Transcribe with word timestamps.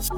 Here's 0.00 0.14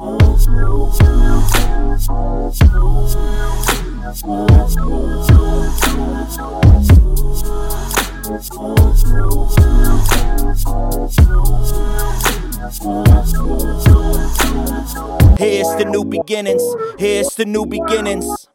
the 15.75 15.85
new 15.85 16.05
beginnings. 16.05 16.63
Here's 16.97 17.35
the 17.35 17.43
new 17.45 17.65
beginnings. 17.65 18.47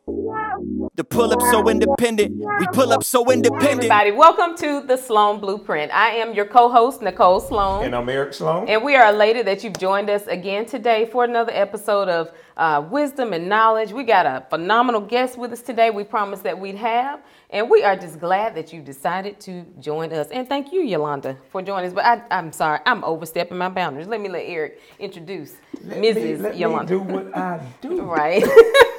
The 0.98 1.04
pull 1.04 1.32
up 1.32 1.40
so 1.42 1.68
independent. 1.68 2.34
We 2.58 2.66
pull 2.72 2.92
up 2.92 3.04
so 3.04 3.30
independent. 3.30 3.84
Everybody, 3.84 4.10
welcome 4.10 4.56
to 4.56 4.84
the 4.84 4.96
Sloan 4.96 5.38
Blueprint. 5.38 5.92
I 5.94 6.08
am 6.16 6.34
your 6.34 6.44
co-host 6.44 7.02
Nicole 7.02 7.38
Sloan, 7.38 7.84
And 7.84 7.94
I'm 7.94 8.08
Eric 8.08 8.34
Sloan. 8.34 8.68
and 8.68 8.82
we 8.82 8.96
are 8.96 9.12
elated 9.14 9.46
that 9.46 9.62
you've 9.62 9.78
joined 9.78 10.10
us 10.10 10.26
again 10.26 10.66
today 10.66 11.06
for 11.06 11.22
another 11.22 11.52
episode 11.54 12.08
of 12.08 12.32
uh, 12.56 12.84
Wisdom 12.90 13.32
and 13.32 13.48
Knowledge. 13.48 13.92
We 13.92 14.02
got 14.02 14.26
a 14.26 14.44
phenomenal 14.50 15.00
guest 15.00 15.38
with 15.38 15.52
us 15.52 15.62
today. 15.62 15.90
We 15.90 16.02
promised 16.02 16.42
that 16.42 16.58
we'd 16.58 16.74
have, 16.74 17.20
and 17.50 17.70
we 17.70 17.84
are 17.84 17.94
just 17.94 18.18
glad 18.18 18.56
that 18.56 18.72
you 18.72 18.82
decided 18.82 19.38
to 19.42 19.64
join 19.78 20.12
us. 20.12 20.26
And 20.32 20.48
thank 20.48 20.72
you, 20.72 20.80
Yolanda, 20.82 21.36
for 21.52 21.62
joining 21.62 21.86
us. 21.90 21.94
But 21.94 22.06
I, 22.06 22.22
I'm 22.36 22.50
sorry, 22.50 22.80
I'm 22.86 23.04
overstepping 23.04 23.56
my 23.56 23.68
boundaries. 23.68 24.08
Let 24.08 24.20
me 24.20 24.28
let 24.30 24.42
Eric 24.46 24.80
introduce 24.98 25.54
Let 25.84 25.98
Mrs. 25.98 26.14
me, 26.24 26.36
let 26.38 26.56
Yolanda. 26.58 26.92
me 26.92 26.98
do 26.98 27.12
what 27.12 27.36
I 27.36 27.64
do. 27.80 28.02
Right. 28.08 28.42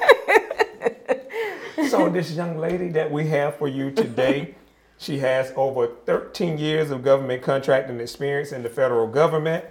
So 1.90 2.08
this 2.08 2.30
young 2.30 2.56
lady 2.56 2.88
that 2.90 3.10
we 3.10 3.26
have 3.30 3.56
for 3.56 3.66
you 3.66 3.90
today, 3.90 4.54
she 4.96 5.18
has 5.18 5.52
over 5.56 5.88
13 6.06 6.56
years 6.56 6.92
of 6.92 7.02
government 7.02 7.42
contracting 7.42 7.98
experience 7.98 8.52
in 8.52 8.62
the 8.62 8.68
federal 8.68 9.08
government. 9.08 9.64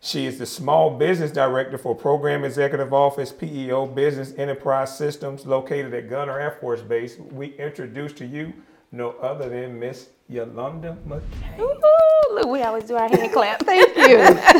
She 0.00 0.24
is 0.24 0.38
the 0.38 0.46
small 0.46 0.96
business 0.96 1.30
director 1.30 1.76
for 1.76 1.94
Program 1.94 2.42
Executive 2.42 2.94
Office, 2.94 3.32
PEO 3.32 3.84
Business 3.84 4.32
Enterprise 4.38 4.96
Systems, 4.96 5.44
located 5.44 5.92
at 5.92 6.08
Gunter 6.08 6.40
Air 6.40 6.52
Force 6.52 6.80
Base. 6.80 7.18
We 7.18 7.48
introduce 7.58 8.14
to 8.14 8.24
you 8.24 8.54
no 8.90 9.10
other 9.20 9.50
than 9.50 9.78
Miss 9.78 10.08
Yolanda 10.30 10.94
McCain. 11.06 11.58
Ooh, 11.58 12.34
look, 12.34 12.46
we 12.48 12.62
always 12.62 12.84
do 12.84 12.96
our 12.96 13.08
hand 13.08 13.32
clap. 13.32 13.60
Thank 13.64 13.96
you. 13.96 14.18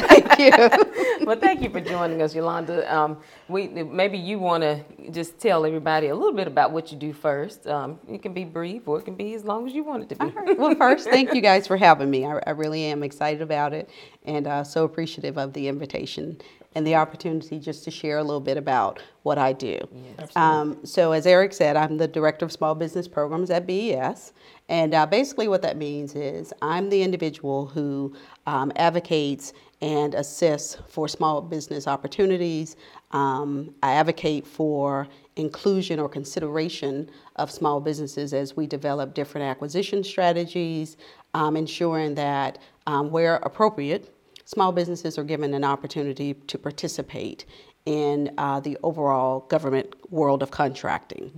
Thank 0.09 0.39
you. 0.39 1.27
well, 1.27 1.39
thank 1.39 1.61
you 1.61 1.69
for 1.69 1.81
joining 1.81 2.23
us, 2.23 2.35
Yolanda. 2.35 2.95
Um, 2.95 3.19
we 3.49 3.69
maybe 3.69 4.17
you 4.17 4.39
want 4.39 4.63
to 4.63 4.83
just 5.11 5.39
tell 5.39 5.67
everybody 5.67 6.09
a 6.09 6.15
little 6.15 6.33
bit 6.33 6.47
about 6.47 6.73
what 6.73 6.91
you 6.91 6.97
do 6.97 7.13
first. 7.13 7.67
Um, 7.67 7.99
it 8.09 8.23
can 8.23 8.33
be 8.33 8.45
brief, 8.45 8.89
or 8.89 8.99
it 8.99 9.05
can 9.05 9.15
be 9.15 9.35
as 9.35 9.45
long 9.45 9.67
as 9.67 9.75
you 9.75 9.85
want 9.85 10.05
it 10.05 10.09
to 10.09 10.17
be. 10.17 10.25
All 10.25 10.31
right. 10.31 10.59
Well, 10.59 10.75
first, 10.75 11.09
thank 11.11 11.35
you 11.35 11.43
guys 11.43 11.67
for 11.67 11.77
having 11.77 12.11
me. 12.11 12.25
I, 12.25 12.41
I 12.47 12.51
really 12.51 12.85
am 12.85 13.03
excited 13.03 13.43
about 13.43 13.75
it 13.75 13.91
and 14.25 14.47
uh, 14.47 14.65
so 14.65 14.85
appreciative 14.85 15.37
of 15.39 15.53
the 15.53 15.69
invitation 15.69 16.41
and 16.79 16.87
the 16.87 16.95
opportunity 16.95 17.59
just 17.59 17.83
to 17.83 17.91
share 17.91 18.19
a 18.19 18.23
little 18.23 18.41
bit 18.41 18.57
about 18.57 19.03
what 19.25 19.37
I 19.37 19.53
do. 19.53 19.81
Um, 20.37 20.79
so, 20.85 21.11
as 21.11 21.27
Eric 21.27 21.53
said, 21.53 21.77
I'm 21.77 21.99
the 21.99 22.07
Director 22.07 22.45
of 22.45 22.53
Small 22.53 22.77
Business 22.77 23.09
Programs 23.09 23.51
at 23.51 23.67
BES. 23.67 24.33
And 24.69 24.95
uh, 24.95 25.05
basically, 25.05 25.49
what 25.49 25.61
that 25.63 25.77
means 25.77 26.15
is 26.15 26.53
I'm 26.63 26.89
the 26.89 27.03
individual 27.03 27.67
who 27.67 28.15
um, 28.47 28.71
advocates 28.77 29.53
and 29.81 30.15
assists 30.15 30.79
for 30.87 31.09
small 31.09 31.41
business 31.41 31.89
opportunities. 31.89 32.77
Um, 33.11 33.75
I 33.83 33.95
advocate 33.95 34.47
for 34.47 35.09
inclusion 35.35 35.99
or 35.99 36.09
consideration 36.09 37.11
of 37.37 37.51
small 37.51 37.81
businesses 37.81 38.33
as 38.33 38.57
we 38.57 38.69
develop 38.69 39.15
different 39.15 39.47
acquisition 39.47 40.05
strategies, 40.05 40.97
um, 41.35 41.57
ensuring 41.57 42.15
that 42.15 42.59
um, 42.87 43.11
where 43.11 43.37
appropriate, 43.37 44.15
small 44.49 44.73
businesses 44.73 45.19
are 45.19 45.25
given 45.25 45.53
an 45.53 45.63
opportunity 45.63 46.33
to 46.33 46.57
participate 46.57 47.45
in 47.85 48.33
uh, 48.39 48.59
the 48.59 48.79
overall 48.83 49.41
government 49.51 49.95
world 50.11 50.43
of 50.43 50.51
contracting. 50.51 51.31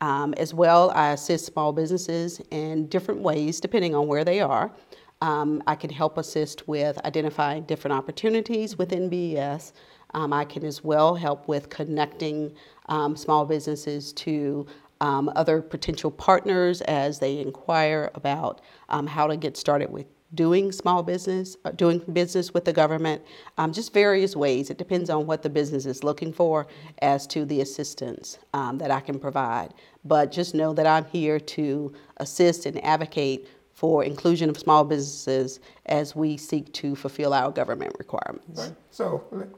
Um, 0.00 0.34
as 0.34 0.52
well, 0.52 0.90
I 0.90 1.12
assist 1.12 1.46
small 1.46 1.72
businesses 1.72 2.40
in 2.50 2.88
different 2.88 3.20
ways 3.20 3.60
depending 3.60 3.94
on 3.94 4.08
where 4.08 4.24
they 4.24 4.40
are. 4.40 4.72
Um, 5.20 5.62
I 5.68 5.76
can 5.76 5.90
help 5.90 6.18
assist 6.18 6.66
with 6.66 6.98
identifying 7.04 7.62
different 7.62 7.96
opportunities 7.96 8.76
within 8.76 9.08
BES. 9.08 9.72
Um, 10.14 10.32
I 10.32 10.44
can 10.44 10.64
as 10.64 10.82
well 10.82 11.14
help 11.14 11.46
with 11.46 11.70
connecting 11.70 12.52
um, 12.86 13.14
small 13.14 13.46
businesses 13.46 14.12
to 14.14 14.66
um, 15.00 15.30
other 15.36 15.62
potential 15.62 16.10
partners 16.10 16.80
as 16.82 17.20
they 17.20 17.38
inquire 17.38 18.10
about 18.16 18.60
um, 18.88 19.06
how 19.06 19.28
to 19.28 19.36
get 19.36 19.56
started 19.56 19.92
with 19.92 20.06
doing 20.34 20.72
small 20.72 21.02
business, 21.02 21.56
uh, 21.64 21.70
doing 21.70 21.98
business 22.12 22.52
with 22.52 22.64
the 22.64 22.72
government, 22.72 23.22
um, 23.58 23.72
just 23.72 23.92
various 23.92 24.34
ways. 24.34 24.70
It 24.70 24.78
depends 24.78 25.08
on 25.10 25.26
what 25.26 25.42
the 25.42 25.50
business 25.50 25.86
is 25.86 26.02
looking 26.02 26.32
for 26.32 26.66
as 27.00 27.26
to 27.28 27.44
the 27.44 27.60
assistance 27.60 28.38
um, 28.52 28.78
that 28.78 28.90
I 28.90 29.00
can 29.00 29.18
provide. 29.18 29.72
But 30.04 30.32
just 30.32 30.54
know 30.54 30.72
that 30.74 30.86
I'm 30.86 31.04
here 31.06 31.38
to 31.40 31.92
assist 32.18 32.66
and 32.66 32.82
advocate 32.84 33.48
for 33.72 34.02
inclusion 34.02 34.48
of 34.48 34.58
small 34.58 34.84
businesses 34.84 35.60
as 35.86 36.16
we 36.16 36.36
seek 36.36 36.72
to 36.72 36.96
fulfill 36.96 37.34
our 37.34 37.50
government 37.50 37.94
requirements. 37.98 38.62
Right. 38.62 38.74
So 38.90 39.24
let, 39.30 39.48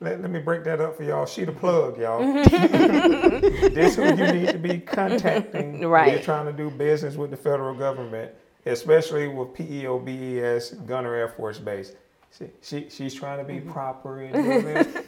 let, 0.00 0.20
let 0.20 0.30
me 0.30 0.40
break 0.40 0.64
that 0.64 0.80
up 0.80 0.96
for 0.96 1.04
y'all. 1.04 1.26
She 1.26 1.44
the 1.44 1.52
plug, 1.52 1.98
y'all. 1.98 2.20
This 3.78 3.94
who 3.94 4.04
you 4.04 4.32
need 4.32 4.48
to 4.48 4.58
be 4.58 4.78
contacting. 4.80 5.86
Right. 5.86 6.12
You're 6.12 6.22
trying 6.22 6.46
to 6.46 6.52
do 6.52 6.70
business 6.70 7.14
with 7.14 7.30
the 7.30 7.36
federal 7.36 7.74
government, 7.74 8.32
especially 8.66 9.28
with 9.28 9.48
PEOBES 9.54 10.86
Gunter 10.86 11.14
Air 11.14 11.28
Force 11.28 11.58
Base. 11.58 11.92
She, 12.36 12.44
she 12.62 12.86
she's 12.90 13.14
trying 13.14 13.38
to 13.38 13.44
be 13.44 13.58
proper 13.60 14.20
and, 14.20 14.34
and, 14.36 14.62
Mm-hmm. 14.64 14.98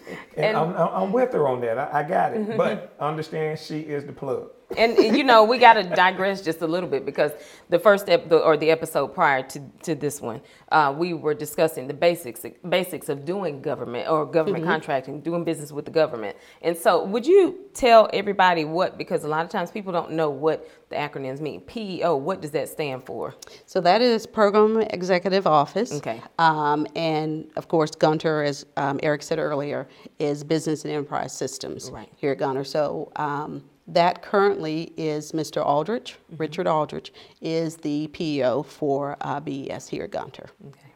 And- 0.40 0.56
Mm-hmm. 0.56 0.78
I'm, 0.80 0.88
I'm 1.04 1.12
with 1.12 1.32
her 1.32 1.46
on 1.48 1.60
that. 1.60 1.78
I, 1.78 2.00
I 2.00 2.02
got 2.02 2.32
it. 2.34 2.56
But 2.56 2.94
understand 2.98 3.58
she 3.58 3.80
is 3.80 4.04
the 4.06 4.12
plug. 4.12 4.50
And 4.76 4.96
you 5.16 5.24
know 5.24 5.44
we 5.44 5.58
got 5.58 5.74
to 5.74 5.82
digress 5.82 6.42
just 6.42 6.60
a 6.62 6.66
little 6.66 6.88
bit 6.88 7.04
because 7.04 7.32
the 7.68 7.78
first 7.78 8.08
ep- 8.08 8.28
the, 8.28 8.38
or 8.38 8.56
the 8.56 8.70
episode 8.70 9.08
prior 9.08 9.42
to, 9.42 9.60
to 9.82 9.94
this 9.94 10.20
one 10.20 10.40
uh, 10.72 10.94
we 10.96 11.12
were 11.14 11.34
discussing 11.34 11.86
the 11.88 11.94
basics 11.94 12.44
basics 12.68 13.08
of 13.08 13.24
doing 13.24 13.60
government 13.62 14.08
or 14.08 14.24
government 14.26 14.64
contracting 14.64 15.20
doing 15.20 15.44
business 15.44 15.72
with 15.72 15.84
the 15.84 15.90
government 15.90 16.36
and 16.62 16.76
so 16.76 17.04
would 17.04 17.26
you 17.26 17.58
tell 17.74 18.08
everybody 18.12 18.64
what 18.64 18.96
because 18.98 19.24
a 19.24 19.28
lot 19.28 19.44
of 19.44 19.50
times 19.50 19.70
people 19.70 19.92
don't 19.92 20.10
know 20.12 20.30
what 20.30 20.68
the 20.90 20.96
acronyms 20.96 21.40
mean 21.40 21.60
peo 21.62 22.16
what 22.16 22.40
does 22.40 22.50
that 22.50 22.68
stand 22.68 23.04
for 23.04 23.34
So 23.66 23.80
that 23.80 24.00
is 24.02 24.26
Program 24.26 24.80
Executive 24.90 25.46
Office. 25.46 25.92
Okay. 25.92 26.22
Um, 26.38 26.86
and 26.96 27.50
of 27.56 27.68
course, 27.68 27.90
Gunter, 27.92 28.42
as 28.42 28.66
um, 28.76 28.98
Eric 29.02 29.22
said 29.22 29.38
earlier, 29.38 29.88
is 30.18 30.42
Business 30.44 30.84
and 30.84 30.92
Enterprise 30.92 31.32
Systems 31.36 31.90
Right. 31.90 32.08
here 32.16 32.32
at 32.32 32.38
Gunter. 32.38 32.64
So 32.64 33.12
um, 33.16 33.62
that 33.94 34.22
currently 34.22 34.92
is 34.96 35.32
Mr. 35.32 35.64
Aldrich, 35.64 36.16
Mm-hmm. 36.32 36.36
Richard 36.36 36.66
Aldrich, 36.66 37.12
is 37.40 37.76
the 37.78 38.08
PEO 38.08 38.62
for 38.62 39.16
uh, 39.20 39.40
BES 39.40 39.88
here 39.88 40.04
at 40.04 40.10
Gunter. 40.12 40.46
okay 40.68 40.92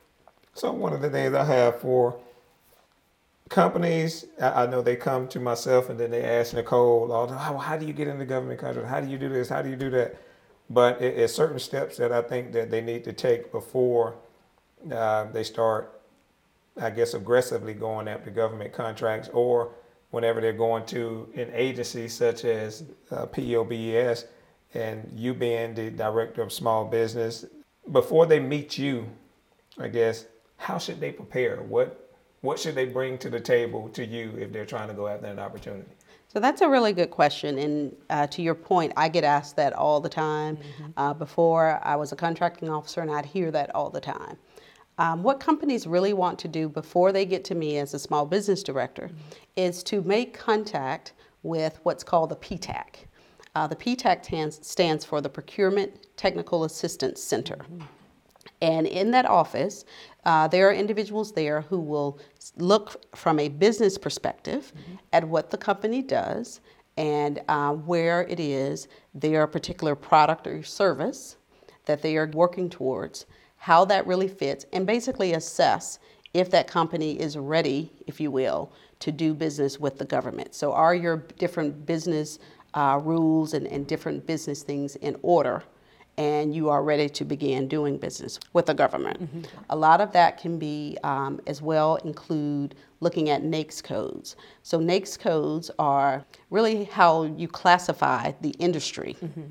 So 0.55 0.73
one 0.73 0.93
of 0.93 1.03
the 1.03 1.11
things 1.11 1.35
I 1.35 1.45
have 1.45 1.81
for 1.81 2.17
companies, 3.49 4.27
I, 4.41 4.65
I 4.65 4.67
know 4.67 4.83
they 4.83 4.97
come 4.97 5.29
to 5.29 5.41
myself 5.41 5.89
and 5.91 5.99
then 5.99 6.11
they 6.11 6.25
ask 6.25 6.55
Nicole, 6.55 7.13
all 7.13 7.27
the, 7.27 7.37
how, 7.37 7.57
how 7.59 7.77
do 7.77 7.87
you 7.87 7.93
get 7.93 8.09
into 8.09 8.25
government 8.25 8.61
contract? 8.61 8.89
How 8.89 9.01
do 9.01 9.09
you 9.09 9.19
do 9.19 9.29
this? 9.29 9.49
How 9.49 9.63
do 9.63 9.69
you 9.71 9.77
do 9.77 9.91
that? 9.91 10.17
But 10.71 11.01
it, 11.03 11.19
it's 11.19 11.33
certain 11.35 11.59
steps 11.59 11.97
that 11.99 12.13
I 12.13 12.23
think 12.23 12.53
that 12.53 12.71
they 12.71 12.81
need 12.81 13.05
to 13.05 13.13
take 13.13 13.53
before 13.53 14.15
uh, 14.93 15.25
they 15.33 15.45
start, 15.45 16.01
I 16.81 16.91
guess, 16.91 17.15
aggressively 17.15 17.75
going 17.75 18.09
after 18.09 18.31
government 18.31 18.73
contracts 18.73 19.29
or 19.33 19.73
whenever 20.15 20.41
they're 20.41 20.53
going 20.53 20.87
to 20.87 21.29
an 21.35 21.51
agency 21.53 22.07
such 22.09 22.45
as 22.45 22.85
uh, 23.11 23.27
PEOBES 23.27 24.27
and 24.73 25.13
you 25.15 25.35
being 25.35 25.75
the 25.75 25.91
director 25.91 26.41
of 26.41 26.53
small 26.53 26.85
business, 26.85 27.45
before 27.91 28.25
they 28.25 28.39
meet 28.39 28.79
you, 28.79 29.07
I 29.77 29.89
guess, 29.89 30.27
how 30.57 30.79
should 30.79 31.01
they 31.01 31.11
prepare? 31.11 31.57
What 31.63 32.01
what 32.43 32.59
should 32.59 32.75
they 32.75 32.85
bring 32.85 33.17
to 33.19 33.31
the 33.31 33.41
table 33.41 33.89
to 33.89 34.05
you 34.05 34.35
if 34.39 34.53
they're 34.53 34.67
trying 34.67 34.89
to 34.89 34.95
go 34.95 35.09
after 35.09 35.27
an 35.27 35.39
opportunity? 35.39 35.91
So 36.29 36.41
that's 36.41 36.61
a 36.61 36.69
really 36.69 36.93
good 36.93 37.11
question. 37.11 37.59
And 37.59 37.97
uh, 38.11 38.27
to 38.29 38.43
your 38.43 38.55
point, 38.55 38.93
I 38.97 39.09
get 39.09 39.25
asked 39.25 39.57
that 39.57 39.73
all 39.73 39.99
the 40.01 40.11
time. 40.11 40.59
Uh, 40.97 41.15
before 41.15 41.81
I 41.83 41.97
was 41.97 42.13
a 42.13 42.17
contracting 42.17 42.69
officer, 42.69 43.01
and 43.01 43.11
I'd 43.11 43.25
hear 43.25 43.51
that 43.51 43.75
all 43.75 43.89
the 43.89 44.01
time. 44.01 44.37
Um, 44.99 45.23
what 45.23 45.41
companies 45.41 45.87
really 45.87 46.13
want 46.13 46.39
to 46.41 46.49
do 46.49 46.69
before 46.69 47.13
they 47.13 47.27
get 47.27 47.45
to 47.47 47.55
me 47.55 47.79
as 47.79 47.95
a 47.95 47.99
small 47.99 48.27
business 48.27 48.63
director 48.63 49.11
is 49.57 49.83
to 49.85 50.03
make 50.03 50.39
contact 50.39 51.13
with 51.43 51.81
what's 51.83 52.05
called 52.05 52.31
the 52.31 52.37
PTAC. 52.37 53.07
Uh, 53.55 53.67
the 53.67 53.77
PTAC 53.77 54.25
stands, 54.25 54.67
stands 54.67 55.05
for 55.05 55.21
the 55.21 55.29
Procurement 55.29 56.07
Technical 56.17 56.65
Assistance 56.65 57.23
Center. 57.23 57.59
And 58.63 58.87
in 58.87 59.11
that 59.11 59.27
office, 59.27 59.85
uh, 60.25 60.49
there 60.49 60.69
are 60.69 60.73
individuals 60.73 61.33
there 61.33 61.63
who 61.63 61.79
will 61.81 62.19
look 62.57 63.05
from 63.15 63.39
a 63.39 63.49
business 63.49 63.99
perspective 63.99 64.73
at 65.13 65.27
what 65.27 65.51
the 65.51 65.59
company 65.59 66.03
does 66.03 66.61
and 66.97 67.43
uh, 67.49 67.73
where 67.73 68.23
it 68.23 68.41
is 68.41 68.89
their 69.13 69.47
particular 69.47 69.95
product 69.95 70.47
or 70.47 70.63
service 70.63 71.37
that 71.87 72.01
they 72.01 72.17
are 72.17 72.31
working 72.33 72.71
towards, 72.71 73.27
how 73.65 73.83
that 73.83 74.07
really 74.07 74.29
fits, 74.29 74.67
and 74.75 74.87
basically 74.87 75.33
assess 75.33 75.99
if 76.35 76.51
that 76.51 76.67
company 76.67 77.19
is 77.19 77.39
ready, 77.39 77.91
if 78.07 78.21
you 78.21 78.31
will, 78.31 78.71
to 79.01 79.11
do 79.11 79.33
business 79.33 79.81
with 79.81 79.97
the 79.97 80.05
government. 80.05 80.55
So, 80.55 80.75
are 80.75 80.95
your 80.95 81.25
different 81.39 81.87
business 81.87 82.39
uh, 82.75 83.01
rules 83.03 83.55
and, 83.55 83.67
and 83.67 83.87
different 83.87 84.27
business 84.27 84.63
things 84.63 84.97
in 84.97 85.17
order? 85.23 85.63
And 86.19 86.55
you 86.55 86.69
are 86.69 86.83
ready 86.83 87.09
to 87.09 87.25
begin 87.25 87.67
doing 87.67 87.97
business 87.97 88.39
with 88.53 88.67
the 88.67 88.75
government. 88.75 89.23
Mm-hmm. 89.23 89.43
A 89.71 89.77
lot 89.77 90.03
of 90.03 90.13
that 90.13 90.37
can 90.39 90.59
be 90.59 90.99
um, 91.03 91.41
as 91.47 91.63
well 91.63 91.97
include 92.05 92.75
looking 93.01 93.31
at 93.31 93.43
NAICS 93.45 93.83
codes. 93.83 94.37
So, 94.63 94.79
NAICS 94.79 95.19
codes 95.19 95.71
are 95.79 96.23
really 96.51 96.85
how 96.85 97.23
you 97.23 97.49
classify 97.49 98.33
the 98.43 98.51
industry 98.59 99.17
mm-hmm. 99.25 99.45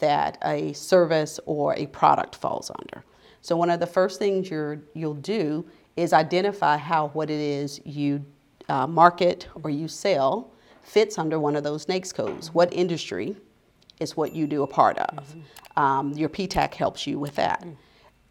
that 0.00 0.38
a 0.44 0.72
service 0.72 1.38
or 1.46 1.76
a 1.76 1.86
product 1.86 2.34
falls 2.34 2.72
under. 2.76 3.04
So, 3.42 3.56
one 3.56 3.70
of 3.70 3.80
the 3.80 3.86
first 3.86 4.18
things 4.18 4.50
you're, 4.50 4.80
you'll 4.94 5.14
do 5.14 5.66
is 5.96 6.12
identify 6.12 6.76
how 6.76 7.08
what 7.08 7.30
it 7.30 7.40
is 7.40 7.80
you 7.84 8.24
uh, 8.68 8.86
market 8.86 9.48
or 9.62 9.70
you 9.70 9.88
sell 9.88 10.50
fits 10.82 11.18
under 11.18 11.38
one 11.38 11.56
of 11.56 11.64
those 11.64 11.86
NAICS 11.86 12.14
codes. 12.14 12.54
What 12.54 12.72
industry 12.72 13.36
is 14.00 14.16
what 14.16 14.32
you 14.32 14.46
do 14.46 14.62
a 14.62 14.66
part 14.66 14.98
of? 14.98 15.28
Mm-hmm. 15.28 15.80
Um, 15.80 16.12
your 16.12 16.28
PTAC 16.28 16.74
helps 16.74 17.06
you 17.06 17.18
with 17.18 17.34
that. 17.36 17.62
Mm. 17.62 17.76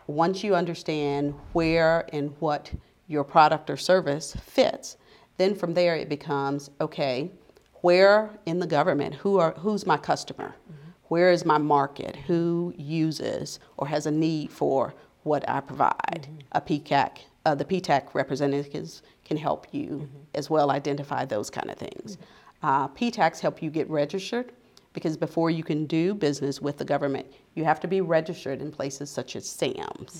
Once 0.07 0.43
you 0.43 0.55
understand 0.55 1.33
where 1.53 2.07
and 2.13 2.33
what 2.39 2.71
your 3.07 3.23
product 3.23 3.69
or 3.69 3.77
service 3.77 4.35
fits, 4.43 4.97
then 5.37 5.55
from 5.55 5.73
there 5.73 5.95
it 5.95 6.09
becomes 6.09 6.69
okay, 6.81 7.31
where 7.75 8.29
in 8.45 8.59
the 8.59 8.67
government, 8.67 9.15
who 9.15 9.39
are, 9.39 9.53
who's 9.53 9.85
my 9.85 9.97
customer? 9.97 10.55
Mm-hmm. 10.71 10.78
Where 11.09 11.31
is 11.31 11.43
my 11.43 11.57
market? 11.57 12.15
Who 12.15 12.73
uses 12.77 13.59
or 13.77 13.87
has 13.87 14.05
a 14.05 14.11
need 14.11 14.51
for 14.51 14.93
what 15.23 15.47
I 15.49 15.59
provide? 15.59 16.27
Mm-hmm. 16.29 16.37
A 16.53 16.61
PCAC, 16.61 17.17
uh, 17.45 17.55
the 17.55 17.65
PTAC 17.65 18.13
representatives 18.13 19.01
can 19.25 19.37
help 19.37 19.67
you 19.71 19.87
mm-hmm. 19.87 20.17
as 20.35 20.49
well 20.49 20.71
identify 20.71 21.25
those 21.25 21.49
kind 21.49 21.69
of 21.69 21.77
things. 21.77 22.15
Mm-hmm. 22.15 22.65
Uh, 22.65 22.87
PTACs 22.89 23.39
help 23.39 23.61
you 23.61 23.69
get 23.69 23.89
registered 23.89 24.53
because 24.93 25.17
before 25.17 25.49
you 25.49 25.63
can 25.63 25.85
do 25.85 26.13
business 26.13 26.61
with 26.61 26.77
the 26.77 26.85
government, 26.85 27.27
you 27.55 27.63
have 27.63 27.79
to 27.79 27.87
be 27.87 28.01
registered 28.01 28.61
in 28.61 28.71
places 28.71 29.09
such 29.09 29.35
as 29.35 29.47
SAMS. 29.49 29.75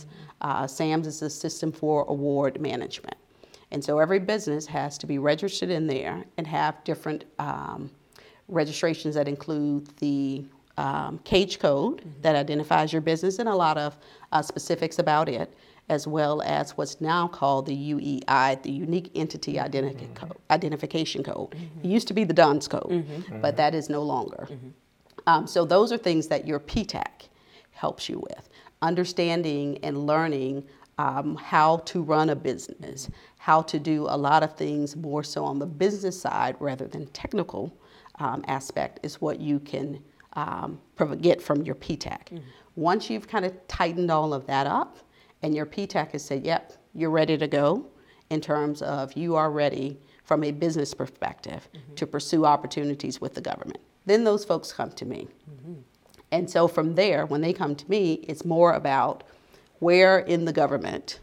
Mm-hmm. 0.06 0.16
Uh, 0.42 0.68
SAMS 0.68 1.08
is 1.08 1.20
the 1.20 1.30
System 1.30 1.72
for 1.72 2.06
Award 2.06 2.60
Management. 2.60 3.16
And 3.72 3.84
so 3.84 4.00
every 4.00 4.20
business 4.20 4.66
has 4.66 4.98
to 4.98 5.06
be 5.06 5.20
registered 5.20 5.70
in 5.70 5.86
there 5.86 6.26
and 6.38 6.48
have 6.48 6.84
different 6.84 7.26
um, 7.38 7.92
registrations 8.48 9.14
that 9.14 9.28
include 9.28 9.88
the 9.98 10.44
um, 10.80 11.20
CAGE 11.26 11.60
code 11.60 11.98
mm-hmm. 11.98 12.22
that 12.22 12.36
identifies 12.36 12.94
your 12.94 13.02
business 13.02 13.38
and 13.38 13.50
a 13.50 13.56
lot 13.56 13.78
of 13.78 13.98
uh, 14.32 14.42
specifics 14.42 14.98
about 14.98 15.28
it, 15.28 15.54
as 15.90 16.08
well 16.08 16.42
as 16.44 16.78
what's 16.78 17.02
now 17.02 17.28
called 17.28 17.66
the 17.66 17.76
UEI, 17.76 18.64
the 18.64 18.72
Unique 18.72 19.12
Entity 19.14 19.60
Identity 19.60 20.06
mm-hmm. 20.06 20.28
code, 20.28 20.38
Identification 20.50 21.22
Code. 21.22 21.52
Mm-hmm. 21.52 21.80
It 21.84 21.88
used 21.90 22.08
to 22.08 22.14
be 22.14 22.24
the 22.24 22.34
DUNS 22.34 22.70
code, 22.70 22.90
mm-hmm. 22.90 23.42
but 23.42 23.58
that 23.58 23.76
is 23.76 23.90
no 23.90 24.02
longer. 24.02 24.48
Mm-hmm. 24.50 24.70
Um, 25.28 25.48
so 25.48 25.66
those 25.66 25.92
are 25.92 25.98
things 25.98 26.28
that 26.30 26.48
your 26.48 26.62
PTAC 26.62 27.28
helps 27.72 28.08
you 28.08 28.20
with. 28.20 28.50
Understanding 28.82 29.80
and 29.84 30.08
learning 30.08 30.64
um, 30.98 31.36
how 31.36 31.78
to 31.78 32.02
run 32.02 32.30
a 32.30 32.36
business, 32.36 33.10
how 33.38 33.62
to 33.64 33.80
do 33.80 34.06
a 34.10 34.18
lot 34.18 34.44
of 34.44 34.56
things 34.56 34.96
more 34.96 35.24
so 35.24 35.44
on 35.44 35.60
the 35.60 35.66
business 35.66 36.20
side 36.20 36.56
rather 36.60 36.88
than 36.88 37.06
technical 37.08 37.78
um, 38.20 38.46
aspect 38.48 39.00
is 39.04 39.20
what 39.20 39.42
you 39.42 39.60
can 39.60 40.02
um, 40.40 40.80
get 41.22 41.42
from 41.42 41.64
your 41.64 41.76
PTAC. 41.76 42.26
Mm-hmm. 42.26 42.38
Once 42.76 43.10
you've 43.10 43.28
kind 43.28 43.46
of 43.46 43.68
tightened 43.68 44.10
all 44.10 44.34
of 44.34 44.46
that 44.48 44.68
up 44.68 44.98
and 45.42 45.56
your 45.56 45.66
PTAC 45.66 46.12
has 46.12 46.24
said, 46.24 46.46
yep, 46.46 46.74
you're 46.94 47.10
ready 47.10 47.38
to 47.38 47.48
go 47.48 47.86
in 48.30 48.42
terms 48.42 48.82
of 48.82 49.14
you 49.14 49.36
are 49.36 49.52
ready 49.52 49.98
from 50.24 50.44
a 50.44 50.52
business 50.52 50.94
perspective 50.94 51.68
mm-hmm. 51.74 51.96
to 51.96 52.06
pursue 52.06 52.46
opportunities 52.46 53.20
with 53.20 53.34
the 53.34 53.42
government, 53.42 53.80
then 54.06 54.24
those 54.24 54.46
folks 54.46 54.72
come 54.72 54.92
to 54.92 55.06
me. 55.06 55.28
Mm-hmm. 55.50 55.74
And 56.32 56.50
so 56.50 56.68
from 56.68 56.96
there, 56.96 57.26
when 57.26 57.42
they 57.42 57.54
come 57.54 57.76
to 57.76 57.90
me, 57.90 58.14
it's 58.28 58.46
more 58.46 58.74
about 58.74 59.24
where 59.80 60.20
in 60.20 60.46
the 60.46 60.54
government 60.54 61.20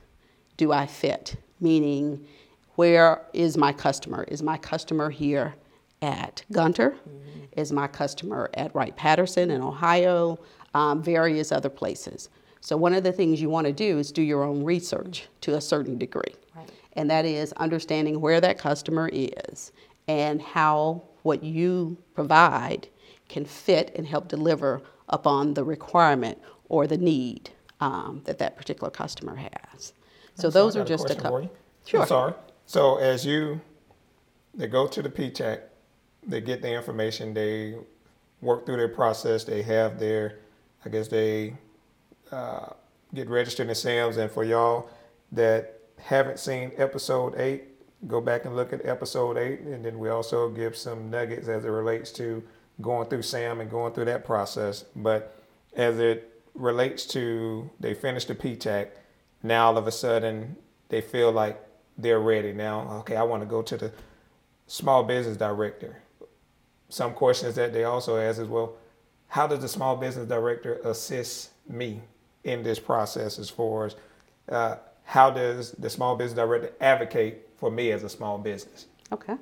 do 0.57 0.73
I 0.73 0.87
fit? 0.87 1.37
Meaning, 1.61 2.27
where 2.75 3.23
is 3.33 3.57
my 3.57 3.73
customer? 3.73 4.25
Is 4.25 4.43
my 4.43 4.57
customer 4.59 5.11
here 5.11 5.55
at 6.03 6.45
Gunter? 6.53 6.91
Mm-hmm. 6.91 7.45
Is 7.53 7.73
my 7.73 7.87
customer 7.87 8.51
at 8.55 8.75
Wright 8.75 8.95
Patterson 8.97 9.51
in 9.51 9.63
Ohio? 9.63 10.39
Um, 10.75 11.03
various 11.03 11.53
other 11.53 11.71
places. 11.71 12.29
So, 12.61 12.77
one 12.77 12.95
of 12.95 13.05
the 13.05 13.13
things 13.13 13.41
you 13.41 13.49
want 13.49 13.67
to 13.67 13.73
do 13.73 13.99
is 13.99 14.13
do 14.13 14.23
your 14.23 14.43
own 14.43 14.65
research 14.65 15.23
mm-hmm. 15.23 15.41
to 15.43 15.55
a 15.55 15.61
certain 15.61 15.99
degree. 15.99 16.35
Right. 16.55 16.71
And 16.95 17.11
that 17.11 17.25
is 17.25 17.53
understanding 17.55 18.21
where 18.21 18.41
that 18.41 18.59
customer 18.59 19.09
is 19.13 19.73
and 20.09 20.43
how 20.43 21.03
what 21.23 21.43
you 21.43 21.97
provide 22.15 22.89
can 23.29 23.45
fit 23.45 23.93
and 23.97 24.07
help 24.07 24.29
deliver 24.29 24.83
upon 25.09 25.55
the 25.55 25.65
requirement 25.65 26.39
or 26.69 26.87
the 26.87 26.97
need 26.97 27.51
um, 27.81 28.23
that 28.25 28.39
that 28.39 28.57
particular 28.57 28.91
customer 28.91 29.37
has. 29.37 29.93
So, 30.35 30.51
those 30.51 30.77
are 30.77 30.85
just 30.85 31.09
a 31.09 31.15
couple. 31.15 31.51
Sure. 31.85 32.01
I'm 32.03 32.09
sorry. 32.09 32.35
So, 32.67 32.97
as 32.99 33.25
you 33.25 33.61
they 34.57 34.67
go 34.67 34.87
to 34.87 35.03
the 35.03 35.09
PTAC, 35.11 35.61
they 36.27 36.41
get 36.41 36.63
the 36.63 36.73
information, 36.73 37.33
they 37.33 37.75
work 38.41 38.67
through 38.67 38.77
their 38.77 38.89
process, 38.89 39.45
they 39.45 39.63
have 39.63 39.99
their, 39.99 40.39
I 40.85 40.89
guess 40.89 41.09
they 41.09 41.57
uh, 42.31 42.71
get 43.15 43.29
registered 43.29 43.69
in 43.69 43.75
SAMS. 43.75 44.17
And 44.17 44.31
for 44.31 44.45
y'all 44.45 44.91
that 45.33 45.81
haven't 45.99 46.39
seen 46.39 46.73
episode 46.77 47.35
eight, 47.39 47.65
go 48.07 48.21
back 48.21 48.45
and 48.45 48.57
look 48.57 48.73
at 48.73 48.85
episode 48.85 49.39
eight. 49.39 49.61
And 49.61 49.85
then 49.85 49.99
we 49.99 50.09
also 50.09 50.49
give 50.51 50.77
some 50.77 51.11
nuggets 51.11 51.49
as 51.49 51.65
it 51.65 51.69
relates 51.69 52.11
to 52.13 52.43
going 52.81 53.09
through 53.09 53.23
SAM 53.23 53.61
and 53.61 53.71
going 53.71 53.95
through 53.95 54.05
that 54.07 54.25
process. 54.25 54.85
But 54.95 55.41
as 55.75 55.99
it 55.99 56.43
relates 56.55 57.07
to 57.07 57.71
they 57.81 57.95
finish 57.95 58.25
the 58.25 58.35
PTAC, 58.35 58.89
now 59.43 59.67
all 59.67 59.79
of 59.79 59.87
a 59.87 59.93
sudden 59.93 60.57
they 60.89 61.01
feel 61.01 61.33
like 61.33 61.61
they're 61.97 62.21
ready 62.21 62.53
now. 62.53 62.99
Okay, 63.01 63.17
I 63.17 63.23
want 63.23 63.43
to 63.43 63.47
go 63.47 63.63
to 63.63 63.77
the 63.77 63.93
small 64.67 65.03
business 65.05 65.37
director 65.37 66.03
some 66.89 67.15
questions 67.15 67.55
that 67.57 67.73
they 67.73 67.85
also 67.85 68.17
ask 68.17 68.41
is 68.41 68.49
well, 68.49 68.77
how 69.29 69.47
does 69.47 69.61
the 69.61 69.69
small 69.69 69.97
business 69.97 70.29
director 70.29 70.81
assist 70.85 71.51
me 71.69 72.01
in 72.45 72.63
this 72.63 72.79
process 72.79 73.39
as 73.39 73.51
far 73.51 73.87
as 73.87 73.97
uh, 74.49 74.77
how 75.05 75.31
does 75.31 75.73
the 75.73 75.91
small 75.91 76.17
business 76.17 76.37
director 76.37 76.73
advocate 76.81 77.49
for 77.57 77.71
me 77.71 77.93
as 77.93 78.05
a 78.05 78.09
small 78.09 78.39
business? 78.39 78.87
Okay. 79.13 79.37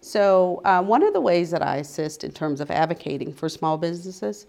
So, 0.00 0.62
uh, 0.64 0.82
one 0.82 1.02
of 1.02 1.12
the 1.12 1.20
ways 1.20 1.50
that 1.50 1.62
I 1.62 1.76
assist 1.76 2.24
in 2.24 2.32
terms 2.32 2.60
of 2.60 2.70
advocating 2.70 3.32
for 3.32 3.48
small 3.48 3.76
businesses 3.76 4.46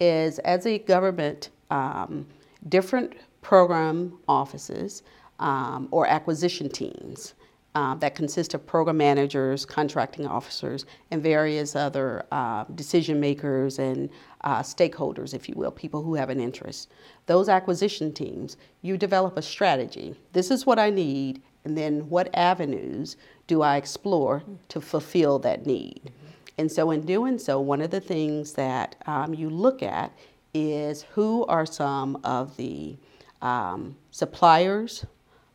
is 0.00 0.38
as 0.40 0.66
a 0.66 0.78
government, 0.78 1.50
um, 1.70 2.26
different 2.68 3.14
program 3.42 4.18
offices 4.26 5.02
um, 5.38 5.88
or 5.90 6.06
acquisition 6.06 6.70
teams 6.70 7.34
uh, 7.74 7.94
that 7.96 8.14
consist 8.14 8.54
of 8.54 8.64
program 8.66 8.96
managers, 8.96 9.66
contracting 9.66 10.26
officers, 10.26 10.86
and 11.10 11.22
various 11.22 11.74
other 11.74 12.24
uh, 12.30 12.64
decision 12.74 13.18
makers 13.18 13.78
and 13.78 14.08
uh, 14.42 14.60
stakeholders, 14.60 15.34
if 15.34 15.48
you 15.48 15.54
will, 15.56 15.70
people 15.70 16.02
who 16.02 16.14
have 16.14 16.30
an 16.30 16.40
interest. 16.40 16.90
Those 17.26 17.48
acquisition 17.48 18.12
teams, 18.12 18.56
you 18.82 18.96
develop 18.96 19.36
a 19.36 19.42
strategy. 19.42 20.14
This 20.32 20.50
is 20.50 20.66
what 20.66 20.78
I 20.78 20.90
need, 20.90 21.42
and 21.64 21.76
then 21.76 22.08
what 22.08 22.34
avenues 22.34 23.16
do 23.46 23.62
I 23.62 23.76
explore 23.76 24.42
to 24.68 24.80
fulfill 24.80 25.38
that 25.40 25.66
need? 25.66 26.02
Mm-hmm. 26.04 26.26
And 26.58 26.70
so, 26.70 26.92
in 26.92 27.04
doing 27.04 27.38
so, 27.38 27.60
one 27.60 27.80
of 27.80 27.90
the 27.90 28.00
things 28.00 28.52
that 28.52 28.94
um, 29.06 29.34
you 29.34 29.50
look 29.50 29.82
at 29.82 30.12
is 30.52 31.02
who 31.14 31.44
are 31.46 31.66
some 31.66 32.20
of 32.22 32.56
the 32.56 32.96
um, 33.42 33.96
suppliers 34.12 35.04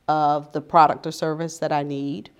of 0.10 0.52
the 0.54 0.60
product 0.60 1.06
or 1.06 1.12
service 1.12 1.60
that 1.60 1.72
I 1.72 1.84
need. 1.84 2.32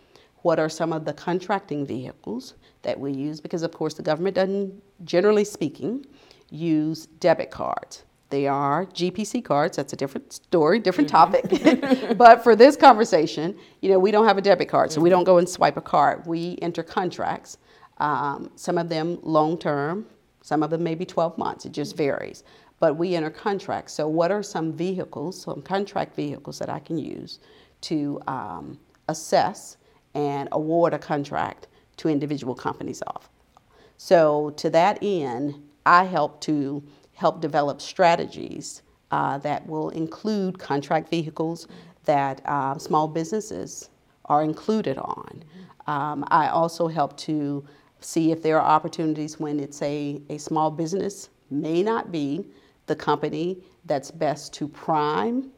What 0.42 0.60
are 0.60 0.70
some 0.70 0.92
of 0.92 1.06
the 1.06 1.14
contracting 1.14 1.86
vehicles 1.86 2.56
that 2.82 3.00
we 3.00 3.12
use? 3.12 3.40
Because, 3.40 3.62
of 3.62 3.72
course, 3.72 3.94
the 3.94 4.02
government 4.02 4.36
doesn't, 4.36 4.82
generally 5.06 5.46
speaking, 5.46 6.06
use 6.50 7.06
debit 7.06 7.52
cards. 7.52 8.04
They 8.32 8.48
are 8.48 8.86
GPC 8.88 9.46
cards. 9.46 9.78
That's 9.78 9.94
a 9.94 9.96
different 9.96 10.34
story, 10.34 10.80
different 10.80 11.12
mm-hmm. 11.12 11.78
topic. 11.78 12.18
but 12.18 12.44
for 12.44 12.56
this 12.56 12.76
conversation, 12.76 13.56
you 13.82 13.90
know, 13.90 14.00
we 14.00 14.10
don't 14.12 14.26
have 14.26 14.38
a 14.40 14.42
debit 14.42 14.70
card, 14.70 14.92
so 14.92 15.00
we 15.00 15.10
don't 15.10 15.24
go 15.24 15.38
and 15.38 15.48
swipe 15.48 15.78
a 15.78 15.82
card. 15.82 16.26
We 16.26 16.58
enter 16.64 16.82
contracts. 16.82 17.58
Um, 18.00 18.50
some 18.56 18.78
of 18.80 18.90
them 18.90 19.20
long 19.22 19.58
term, 19.60 20.08
some 20.42 20.64
of 20.64 20.72
them 20.72 20.84
maybe 20.84 21.06
12 21.06 21.38
months. 21.38 21.66
It 21.66 21.72
just 21.72 21.96
varies. 21.96 22.44
But 22.80 22.96
we 22.96 23.16
enter 23.16 23.30
contracts. 23.30 23.94
So, 23.94 24.08
what 24.08 24.32
are 24.32 24.44
some 24.44 24.74
vehicles, 24.74 25.42
some 25.42 25.62
contract 25.62 26.16
vehicles 26.16 26.60
that 26.60 26.70
I 26.70 26.80
can 26.80 26.98
use 26.98 27.40
to 27.82 28.22
um, 28.28 28.80
assess 29.08 29.78
and 30.14 30.50
award 30.52 30.94
a 30.94 31.00
contract 31.00 31.68
to 31.98 32.10
individual 32.10 32.56
companies 32.56 33.04
off. 33.08 33.30
So 33.98 34.52
to 34.52 34.70
that 34.70 35.00
end, 35.02 35.56
I 35.86 36.06
help 36.06 36.40
to 36.42 36.82
help 37.14 37.42
develop 37.42 37.82
strategies 37.82 38.82
uh, 39.12 39.38
that 39.40 39.68
will 39.68 39.90
include 39.90 40.58
contract 40.58 41.10
vehicles 41.10 41.68
that 42.06 42.48
um, 42.48 42.80
small 42.80 43.08
businesses 43.08 43.90
are 44.26 44.44
included 44.44 44.98
on. 44.98 45.44
Um, 45.88 46.24
I 46.30 46.48
also 46.48 46.88
help 46.88 47.18
to 47.18 47.66
see 48.00 48.32
if 48.32 48.42
there 48.42 48.62
are 48.62 48.66
opportunities 48.66 49.40
when 49.40 49.60
it's 49.60 49.82
a, 49.82 50.22
a 50.30 50.38
small 50.38 50.72
business 50.72 51.30
may 51.50 51.84
not 51.84 52.12
be 52.12 52.46
the 52.90 52.96
company 52.96 53.58
that's 53.86 54.12
best 54.12 54.52
to 54.56 54.68
prime 54.68 55.50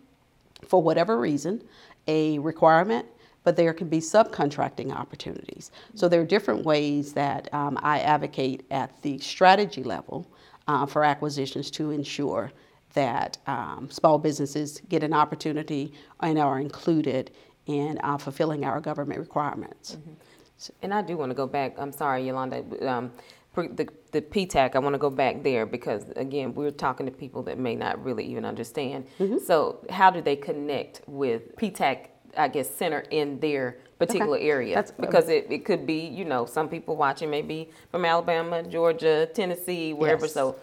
for 0.68 0.84
whatever 0.84 1.20
reason 1.20 1.64
a 2.08 2.38
requirement, 2.40 3.08
but 3.44 3.56
there 3.56 3.74
can 3.74 3.90
be 3.90 3.98
subcontracting 3.98 4.92
opportunities. 4.92 5.72
So 5.96 6.08
there 6.08 6.22
are 6.22 6.26
different 6.26 6.64
ways 6.64 7.14
that 7.14 7.52
um, 7.54 7.80
I 7.82 8.02
advocate 8.02 8.64
at 8.70 9.02
the 9.02 9.18
strategy 9.18 9.82
level 9.82 10.28
uh, 10.68 10.86
for 10.86 11.04
acquisitions 11.04 11.72
to 11.72 11.90
ensure 11.90 12.52
that 12.94 13.38
um, 13.48 13.90
small 13.90 14.20
businesses 14.20 14.82
get 14.90 15.02
an 15.02 15.14
opportunity 15.14 15.94
and 16.20 16.38
are 16.38 16.60
included 16.60 17.32
in 17.66 18.00
uh, 18.04 18.18
fulfilling 18.18 18.66
our 18.66 18.80
government 18.80 19.20
requirements. 19.20 19.98
And 20.84 20.94
I 20.94 21.02
do 21.02 21.18
want 21.18 21.32
to 21.32 21.36
go 21.36 21.48
back, 21.48 21.76
I'm 21.80 21.92
sorry, 21.92 22.28
Yolanda, 22.28 22.64
um, 22.88 23.12
the, 23.56 23.88
the 24.12 24.22
PTAC, 24.22 24.76
I 24.76 24.80
want 24.80 24.94
to 24.94 25.00
go 25.00 25.10
back 25.10 25.44
there 25.44 25.66
because, 25.66 26.10
again, 26.16 26.54
we're 26.54 26.72
talking 26.72 27.06
to 27.06 27.12
people 27.12 27.44
that 27.44 27.58
may 27.58 27.76
not 27.76 28.04
really 28.04 28.26
even 28.26 28.46
understand. 28.46 29.06
Mm-hmm. 29.20 29.40
So 29.40 29.86
how 29.90 30.10
do 30.10 30.22
they 30.22 30.36
connect 30.36 31.02
with 31.08 31.56
PTAC, 31.58 32.08
I 32.38 32.48
guess, 32.48 32.70
center 32.70 33.04
in 33.12 33.40
their 33.40 33.78
particular 34.00 34.38
area? 34.38 34.76
That's- 34.76 34.94
Because 34.98 35.28
it, 35.28 35.48
it 35.50 35.66
could 35.66 35.86
be, 35.86 36.00
you 36.08 36.24
know, 36.24 36.46
some 36.46 36.70
people 36.70 36.96
watching 36.96 37.30
may 37.30 37.42
be 37.42 37.70
from 37.92 38.06
Alabama, 38.06 38.64
Georgia, 38.64 39.28
Tennessee, 39.34 39.94
wherever. 39.94 40.26
Yes. 40.26 40.34
So 40.34 40.56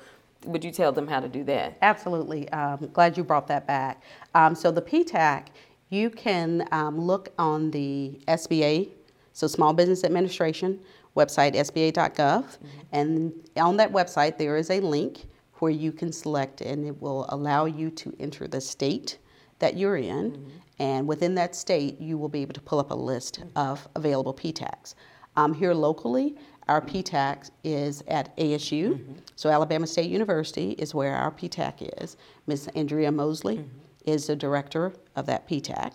would 0.47 0.65
you 0.65 0.71
tell 0.71 0.93
them 0.93 1.07
how 1.07 1.21
to 1.21 1.29
do 1.29 1.45
that? 1.45 1.77
Absolutely. 1.83 2.49
Um, 2.51 2.89
glad 2.93 3.17
you 3.19 3.25
brought 3.25 3.49
that 3.49 3.67
back. 3.67 4.03
Um, 4.35 4.55
so 4.55 4.71
the 4.71 4.83
PTAC, 4.83 5.49
you 5.91 6.09
can 6.11 6.67
um, 6.73 6.99
look 6.99 7.33
on 7.39 7.71
the 7.71 8.19
SBA, 8.29 8.91
so 9.33 9.47
Small 9.47 9.73
Business 9.73 10.05
Administration 10.05 10.81
website, 11.19 11.55
sba.gov, 11.55 12.45
and 12.93 13.33
on 13.57 13.77
that 13.77 13.93
website 13.93 14.39
there 14.39 14.57
is 14.57 14.71
a 14.71 14.81
link 14.81 15.27
where 15.61 15.73
you 15.73 15.93
can 15.93 16.13
select, 16.13 16.61
and 16.61 16.87
it 16.87 17.03
will 17.03 17.27
allow 17.31 17.65
you 17.65 17.91
to 17.91 18.15
enter 18.21 18.47
the 18.47 18.61
state 18.61 19.19
that 19.59 19.77
you're 19.77 19.97
in, 19.97 20.53
and 20.79 21.07
within 21.07 21.35
that 21.35 21.57
state 21.57 22.01
you 22.01 22.17
will 22.17 22.29
be 22.29 22.43
able 22.43 22.55
to 22.55 22.61
pull 22.61 22.79
up 22.79 22.91
a 22.91 22.95
list 22.95 23.43
of 23.57 23.87
available 23.97 24.33
PTACs. 24.33 24.95
Um, 25.37 25.53
here 25.53 25.75
locally, 25.75 26.37
our 26.69 26.81
PTAC 26.81 27.51
is 27.65 28.03
at 28.09 28.37
ASU, 28.37 29.01
so 29.37 29.51
Alabama 29.51 29.87
State 29.87 30.11
University 30.11 30.73
is 30.73 30.95
where 30.95 31.15
our 31.15 31.31
PTAC 31.31 32.03
is. 32.03 32.17
Ms. 32.47 32.69
Andrea 32.75 33.11
Mosley 33.11 33.65
is 34.05 34.27
the 34.27 34.37
director 34.37 34.93
of 35.17 35.27
that 35.27 35.49
PTAC. 35.49 35.93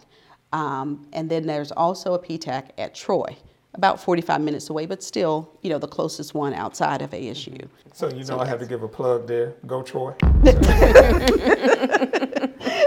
Um, 0.51 1.07
and 1.13 1.29
then 1.29 1.45
there's 1.45 1.71
also 1.71 2.13
a 2.13 2.19
PTAC 2.19 2.69
at 2.77 2.93
Troy, 2.93 3.35
about 3.75 4.01
45 4.01 4.41
minutes 4.41 4.69
away, 4.69 4.85
but 4.85 5.01
still, 5.01 5.49
you 5.61 5.69
know, 5.69 5.79
the 5.79 5.87
closest 5.87 6.33
one 6.33 6.53
outside 6.53 7.01
of 7.01 7.11
ASU. 7.11 7.57
Mm-hmm. 7.57 7.89
So 7.93 8.09
you 8.09 8.23
know 8.25 8.39
I 8.39 8.45
have 8.45 8.59
to 8.59 8.65
give 8.65 8.83
a 8.83 8.87
plug 8.87 9.27
there. 9.27 9.53
Go 9.65 9.81
Troy. 9.81 10.13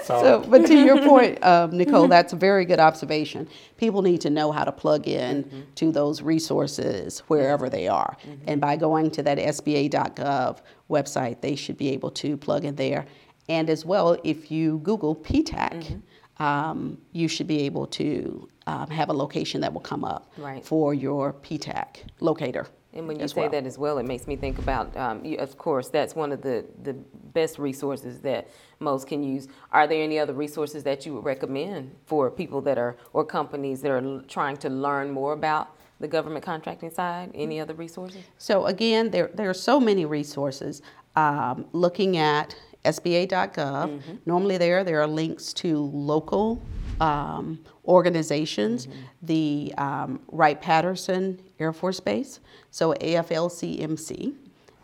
So, 0.06 0.44
but 0.48 0.66
to 0.66 0.74
your 0.74 1.02
point, 1.02 1.42
um, 1.44 1.76
Nicole, 1.76 2.08
that's 2.08 2.32
a 2.32 2.36
very 2.36 2.64
good 2.64 2.78
observation. 2.78 3.48
People 3.76 4.02
need 4.02 4.20
to 4.20 4.30
know 4.30 4.52
how 4.52 4.64
to 4.64 4.72
plug 4.72 5.08
in 5.08 5.44
mm-hmm. 5.44 5.60
to 5.74 5.90
those 5.90 6.22
resources 6.22 7.20
wherever 7.26 7.68
they 7.68 7.88
are. 7.88 8.16
Mm-hmm. 8.22 8.44
And 8.46 8.60
by 8.60 8.76
going 8.76 9.10
to 9.12 9.22
that 9.24 9.38
SBA.gov 9.38 10.58
website, 10.88 11.40
they 11.40 11.56
should 11.56 11.76
be 11.76 11.90
able 11.90 12.10
to 12.12 12.36
plug 12.36 12.64
in 12.64 12.76
there. 12.76 13.06
And 13.48 13.70
as 13.70 13.84
well, 13.84 14.16
if 14.24 14.50
you 14.50 14.78
Google 14.78 15.14
PTAC, 15.14 16.00
um, 16.38 16.98
you 17.12 17.28
should 17.28 17.46
be 17.46 17.62
able 17.62 17.86
to 17.86 18.48
um, 18.66 18.90
have 18.90 19.08
a 19.08 19.12
location 19.12 19.60
that 19.62 19.72
will 19.72 19.80
come 19.80 20.04
up 20.04 20.30
Right. 20.36 20.64
for 20.64 20.92
your 20.94 21.32
PTAC 21.32 21.98
locator. 22.20 22.66
And 22.92 23.06
when 23.06 23.20
you 23.20 23.28
say 23.28 23.42
well. 23.42 23.50
that 23.50 23.66
as 23.66 23.76
well, 23.78 23.98
it 23.98 24.06
makes 24.06 24.26
me 24.26 24.36
think 24.36 24.58
about, 24.58 24.96
um, 24.96 25.22
you, 25.22 25.36
of 25.36 25.58
course, 25.58 25.88
that's 25.88 26.14
one 26.14 26.32
of 26.32 26.40
the, 26.40 26.64
the 26.82 26.94
best 27.34 27.58
resources 27.58 28.20
that 28.20 28.48
most 28.80 29.06
can 29.06 29.22
use. 29.22 29.48
Are 29.70 29.86
there 29.86 30.02
any 30.02 30.18
other 30.18 30.32
resources 30.32 30.82
that 30.84 31.04
you 31.04 31.12
would 31.14 31.24
recommend 31.24 31.94
for 32.06 32.30
people 32.30 32.62
that 32.62 32.78
are, 32.78 32.96
or 33.12 33.22
companies 33.24 33.82
that 33.82 33.90
are 33.90 33.98
l- 33.98 34.22
trying 34.26 34.56
to 34.58 34.70
learn 34.70 35.10
more 35.10 35.34
about 35.34 35.76
the 36.00 36.08
government 36.08 36.42
contracting 36.42 36.90
side? 36.90 37.30
Any 37.34 37.60
other 37.60 37.74
resources? 37.74 38.22
So 38.38 38.64
again, 38.64 39.10
there, 39.10 39.30
there 39.34 39.50
are 39.50 39.54
so 39.54 39.78
many 39.78 40.06
resources. 40.06 40.80
Um, 41.16 41.66
looking 41.72 42.16
at 42.16 42.56
SBA.gov, 42.86 44.02
normally 44.26 44.58
there 44.58 44.84
there 44.84 45.00
are 45.00 45.06
links 45.06 45.52
to 45.54 45.78
local 45.78 46.62
um, 47.00 47.58
organizations, 47.84 48.88
the 49.22 49.72
um, 49.78 50.20
Wright 50.28 50.60
Patterson 50.60 51.40
Air 51.58 51.72
Force 51.72 52.00
Base, 52.00 52.40
so 52.70 52.94
AFLCMC, 52.94 54.34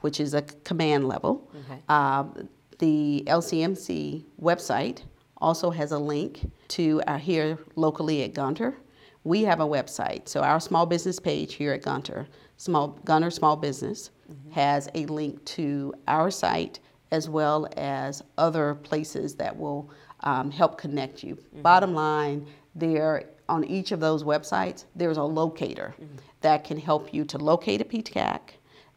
which 0.02 0.20
is 0.20 0.34
a 0.34 0.42
command 0.64 1.08
level. 1.08 1.50
Okay. 1.64 1.80
Um, 1.88 2.48
the 2.78 3.22
LCMC 3.26 4.24
website 4.40 5.02
also 5.38 5.70
has 5.70 5.92
a 5.92 5.98
link 5.98 6.50
to 6.68 7.02
our 7.06 7.18
here 7.18 7.58
locally 7.76 8.24
at 8.24 8.34
Gunter. 8.34 8.74
We 9.24 9.42
have 9.42 9.60
a 9.60 9.66
website, 9.66 10.28
so 10.28 10.40
our 10.40 10.58
small 10.58 10.86
business 10.86 11.20
page 11.20 11.54
here 11.54 11.72
at 11.72 11.82
Gunter, 11.82 12.26
small 12.56 12.88
Gunter 13.04 13.30
Small 13.30 13.56
Business, 13.56 14.10
has 14.50 14.88
a 14.94 15.06
link 15.06 15.44
to 15.44 15.94
our 16.08 16.30
site 16.30 16.80
as 17.12 17.28
well 17.28 17.68
as 17.76 18.24
other 18.38 18.74
places 18.74 19.36
that 19.36 19.56
will 19.56 19.88
um, 20.20 20.50
help 20.50 20.78
connect 20.78 21.22
you. 21.22 21.38
Bottom 21.62 21.94
line, 21.94 22.46
there 22.74 23.28
on 23.48 23.64
each 23.64 23.92
of 23.92 24.00
those 24.00 24.24
websites, 24.24 24.86
there's 24.96 25.18
a 25.18 25.22
locator 25.22 25.94
that 26.40 26.64
can 26.64 26.78
help 26.78 27.12
you 27.12 27.24
to 27.26 27.36
locate 27.36 27.82
a 27.82 27.84
PTAC, 27.84 28.40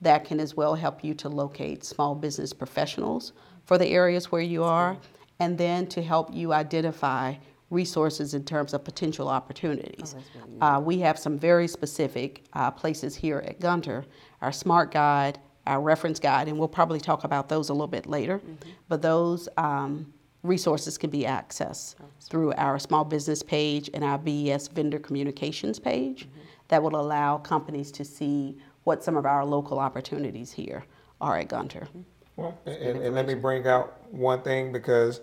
that 0.02 0.24
can 0.24 0.40
as 0.40 0.56
well 0.56 0.76
help 0.76 1.04
you 1.04 1.14
to 1.14 1.28
locate 1.28 1.84
small 1.84 2.16
business 2.16 2.54
professionals 2.54 3.34
for 3.66 3.78
the 3.78 3.88
areas 3.88 4.32
where 4.32 4.42
you 4.42 4.64
are, 4.64 4.98
and 5.40 5.58
then 5.58 5.86
to 5.88 6.02
help 6.02 6.34
you 6.34 6.54
identify 6.54 7.36
resources 7.70 8.34
in 8.34 8.46
terms 8.46 8.74
of 8.74 8.86
potential 8.86 9.28
opportunities. 9.28 10.16
uh, 10.62 10.80
we 10.80 11.00
have 11.00 11.20
some 11.20 11.38
very 11.38 11.68
specific 11.68 12.46
uh, 12.54 12.72
places 12.72 13.16
here 13.16 13.44
at 13.46 13.60
Gunter, 13.60 14.06
our 14.42 14.54
smart 14.54 14.92
guide, 14.92 15.40
our 15.68 15.82
reference 15.82 16.20
guide, 16.20 16.48
and 16.48 16.58
we'll 16.58 16.68
probably 16.68 17.00
talk 17.00 17.24
about 17.24 17.50
those 17.50 17.70
a 17.70 17.74
little 17.74 17.88
bit 17.88 18.06
later. 18.06 18.42
But 18.88 19.02
those 19.02 19.50
um, 19.58 20.14
resources 20.44 20.98
can 20.98 21.10
be 21.10 21.24
accessed 21.24 21.96
through 22.22 22.54
our 22.54 22.80
small 22.80 23.04
business 23.04 23.42
page 23.44 23.90
and 23.94 24.04
our 24.04 24.18
BES 24.18 24.68
vendor 24.70 25.00
communications 25.00 25.80
page 25.80 26.28
that 26.68 26.82
will 26.82 26.96
allow 26.96 27.38
companies 27.38 27.92
to 27.92 28.06
see 28.06 28.58
what 28.84 29.04
some 29.04 29.18
of 29.18 29.26
our 29.26 29.46
local 29.46 29.80
opportunities 29.80 30.52
here 30.52 30.86
are 31.22 31.38
at 31.38 31.48
Gunter. 31.48 31.88
Well, 32.36 32.58
and, 32.66 32.98
and 33.02 33.16
let 33.16 33.28
me 33.28 33.34
bring 33.34 33.68
out 33.68 34.12
one 34.12 34.42
thing 34.42 34.72
because 34.72 35.22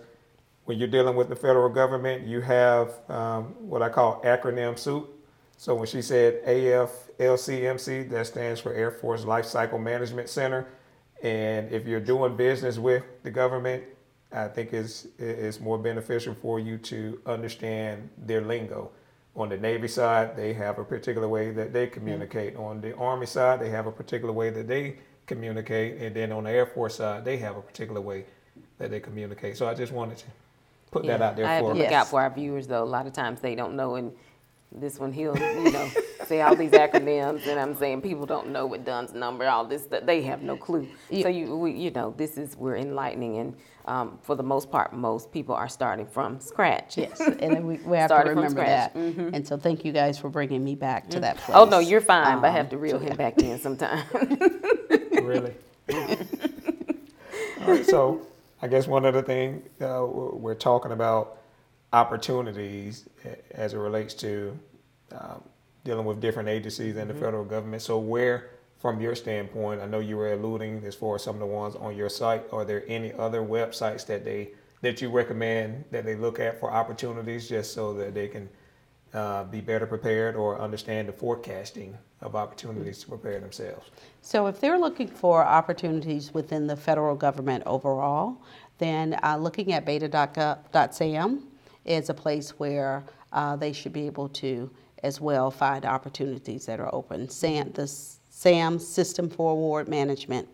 when 0.65 0.79
you're 0.79 0.87
dealing 0.87 1.15
with 1.15 1.29
the 1.29 1.35
federal 1.35 1.69
government, 1.69 2.25
you 2.25 2.41
have 2.41 2.93
um, 3.09 3.55
what 3.59 3.81
I 3.81 3.89
call 3.89 4.21
acronym 4.23 4.77
soup. 4.77 5.09
So 5.57 5.75
when 5.75 5.87
she 5.87 6.01
said 6.01 6.43
AFLCMC, 6.45 8.09
that 8.09 8.27
stands 8.27 8.59
for 8.59 8.73
Air 8.73 8.91
Force 8.91 9.23
Life 9.25 9.45
Cycle 9.45 9.79
Management 9.79 10.29
Center. 10.29 10.67
And 11.21 11.71
if 11.71 11.87
you're 11.87 12.01
doing 12.01 12.35
business 12.35 12.77
with 12.77 13.03
the 13.23 13.31
government, 13.31 13.83
I 14.31 14.47
think 14.47 14.73
it's, 14.73 15.07
it's 15.17 15.59
more 15.59 15.77
beneficial 15.77 16.33
for 16.33 16.59
you 16.59 16.77
to 16.79 17.21
understand 17.25 18.09
their 18.17 18.41
lingo. 18.41 18.91
On 19.35 19.49
the 19.49 19.57
Navy 19.57 19.87
side, 19.87 20.35
they 20.35 20.53
have 20.53 20.79
a 20.79 20.83
particular 20.83 21.27
way 21.27 21.51
that 21.51 21.71
they 21.71 21.87
communicate. 21.87 22.55
On 22.55 22.81
the 22.81 22.95
Army 22.97 23.25
side, 23.25 23.59
they 23.59 23.69
have 23.69 23.87
a 23.87 23.91
particular 23.91 24.33
way 24.33 24.49
that 24.49 24.67
they 24.67 24.97
communicate. 25.25 26.01
And 26.01 26.15
then 26.15 26.31
on 26.31 26.43
the 26.43 26.51
Air 26.51 26.65
Force 26.65 26.95
side, 26.95 27.25
they 27.25 27.37
have 27.37 27.55
a 27.55 27.61
particular 27.61 28.01
way 28.01 28.25
that 28.77 28.91
they 28.91 28.99
communicate. 28.99 29.57
So 29.57 29.67
I 29.67 29.73
just 29.73 29.91
wanted 29.91 30.17
to 30.17 30.25
put 30.91 31.05
that 31.05 31.21
out 31.21 31.35
there 31.35 31.45
I 31.45 31.55
have 31.55 31.61
for 31.63 31.73
to 31.73 31.79
look 31.79 31.89
Yes. 31.89 31.93
out 31.93 32.07
for 32.07 32.21
our 32.21 32.29
viewers, 32.29 32.67
though. 32.67 32.83
A 32.83 32.85
lot 32.85 33.07
of 33.07 33.13
times 33.13 33.39
they 33.39 33.55
don't 33.55 33.75
know, 33.75 33.95
and 33.95 34.11
this 34.75 34.99
one 34.99 35.11
he'll, 35.13 35.37
you 35.37 35.71
know, 35.71 35.89
say 36.25 36.41
all 36.41 36.55
these 36.55 36.71
acronyms, 36.71 37.47
and 37.47 37.59
I'm 37.59 37.75
saying 37.75 38.01
people 38.01 38.25
don't 38.25 38.49
know 38.49 38.65
what 38.65 38.85
DUNS 38.85 39.13
number, 39.13 39.47
all 39.47 39.65
this, 39.65 39.83
stuff. 39.83 40.05
they 40.05 40.21
have 40.23 40.41
no 40.43 40.57
clue. 40.57 40.87
So 41.21 41.29
you, 41.29 41.57
we, 41.57 41.71
you 41.73 41.91
know, 41.91 42.13
this 42.17 42.37
is 42.37 42.57
we're 42.57 42.77
enlightening, 42.77 43.37
and 43.39 43.55
um, 43.85 44.19
for 44.23 44.35
the 44.35 44.43
most 44.43 44.71
part, 44.71 44.93
most 44.93 45.31
people 45.31 45.55
are 45.55 45.69
starting 45.69 46.05
from 46.07 46.39
scratch. 46.39 46.97
Yes, 46.97 47.19
and 47.21 47.67
we, 47.67 47.77
we 47.77 47.97
have 47.99 48.09
to 48.11 48.15
remember 48.29 48.49
scratch. 48.51 48.93
Mm-hmm. 48.93 49.25
that. 49.25 49.33
And 49.35 49.47
so 49.47 49.57
thank 49.57 49.85
you 49.85 49.91
guys 49.93 50.19
for 50.19 50.29
bringing 50.29 50.63
me 50.63 50.75
back 50.75 51.09
to 51.11 51.19
that 51.21 51.37
place. 51.37 51.57
Oh 51.57 51.65
no, 51.65 51.79
you're 51.79 52.01
fine, 52.01 52.41
but 52.41 52.47
I 52.47 52.51
have 52.51 52.65
Um, 52.67 52.71
to 52.71 52.77
reel 52.77 52.99
him 52.99 53.15
back 53.17 53.39
in 53.41 53.59
sometime. 53.59 54.05
really. 55.23 55.53
All 57.61 57.67
right, 57.73 57.85
so 57.85 58.27
I 58.61 58.67
guess 58.67 58.87
one 58.87 59.05
other 59.05 59.21
thing 59.21 59.63
uh, 59.81 60.05
we're 60.07 60.31
we're 60.35 60.55
talking 60.55 60.91
about 60.91 61.37
opportunities 61.93 63.07
as 63.51 63.73
it 63.73 63.77
relates 63.77 64.13
to 64.15 64.59
um, 65.11 65.43
dealing 65.83 66.05
with 66.05 66.19
different 66.19 66.49
agencies 66.49 66.97
and 66.97 67.09
the 67.09 67.13
federal 67.13 67.45
government. 67.45 67.81
So 67.81 67.99
where, 67.99 68.49
from 68.79 68.99
your 68.99 69.15
standpoint, 69.15 69.81
I 69.81 69.85
know 69.85 69.99
you 69.99 70.17
were 70.17 70.33
alluding 70.33 70.83
as 70.85 70.95
far 70.95 71.15
as 71.15 71.23
some 71.23 71.35
of 71.35 71.39
the 71.39 71.45
ones 71.45 71.75
on 71.75 71.95
your 71.95 72.09
site. 72.09 72.43
Are 72.51 72.65
there 72.65 72.83
any 72.87 73.13
other 73.13 73.41
websites 73.41 74.05
that 74.07 74.25
they 74.25 74.49
that 74.81 75.01
you 75.01 75.09
recommend 75.09 75.85
that 75.91 76.03
they 76.03 76.15
look 76.15 76.41
at 76.41 76.59
for 76.59 76.69
opportunities 76.69 77.47
just 77.47 77.73
so 77.73 77.93
that 77.93 78.13
they 78.13 78.27
can 78.27 78.49
uh, 79.13 79.45
be 79.45 79.61
better 79.61 79.85
prepared 79.85 80.35
or 80.35 80.59
understand 80.59 81.07
the 81.07 81.13
forecasting 81.13 81.97
of 82.19 82.35
opportunities 82.35 82.99
to 82.99 83.07
prepare 83.07 83.39
themselves? 83.39 83.91
So 84.21 84.47
if 84.47 84.59
they're 84.59 84.79
looking 84.79 85.07
for 85.07 85.45
opportunities 85.45 86.33
within 86.33 86.67
the 86.67 86.75
federal 86.75 87.15
government 87.15 87.63
overall, 87.65 88.41
then 88.77 89.17
uh, 89.23 89.37
looking 89.37 89.71
at 89.71 89.85
beta.gov.sam 89.85 91.47
is 91.85 92.09
a 92.09 92.13
place 92.13 92.51
where 92.59 93.03
uh, 93.31 93.55
they 93.55 93.73
should 93.73 93.93
be 93.93 94.05
able 94.05 94.29
to 94.29 94.69
as 95.03 95.19
well 95.19 95.51
find 95.51 95.85
opportunities 95.85 96.65
that 96.65 96.79
are 96.79 96.93
open. 96.93 97.27
SAM, 97.29 97.71
the 97.73 97.87
SAM 97.87 98.79
System 98.79 99.29
for 99.29 99.51
Award 99.51 99.87
Management 99.89 100.47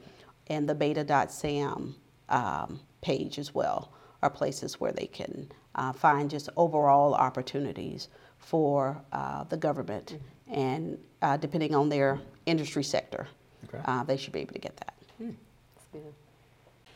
and 0.48 0.68
the 0.68 0.74
beta.sam 0.76 1.96
um, 2.30 2.80
page 3.02 3.38
as 3.38 3.54
well 3.54 3.92
are 4.22 4.30
places 4.30 4.80
where 4.80 4.92
they 4.92 5.06
can 5.06 5.52
uh, 5.76 5.94
find 5.94 6.30
just 6.30 6.50
overall 6.58 7.14
opportunities 7.14 8.10
for 8.40 9.00
uh, 9.12 9.44
the 9.46 9.58
government. 9.58 10.18
And 10.48 10.98
uh, 11.22 11.38
depending 11.38 11.76
on 11.76 11.90
their 11.90 12.20
industry 12.46 12.84
sector, 12.84 13.28
Okay. 13.66 13.84
uh, 13.86 14.04
they 14.04 14.18
should 14.18 14.34
be 14.34 14.40
able 14.40 14.54
to 14.54 14.60
get 14.60 14.76
that. 14.78 14.96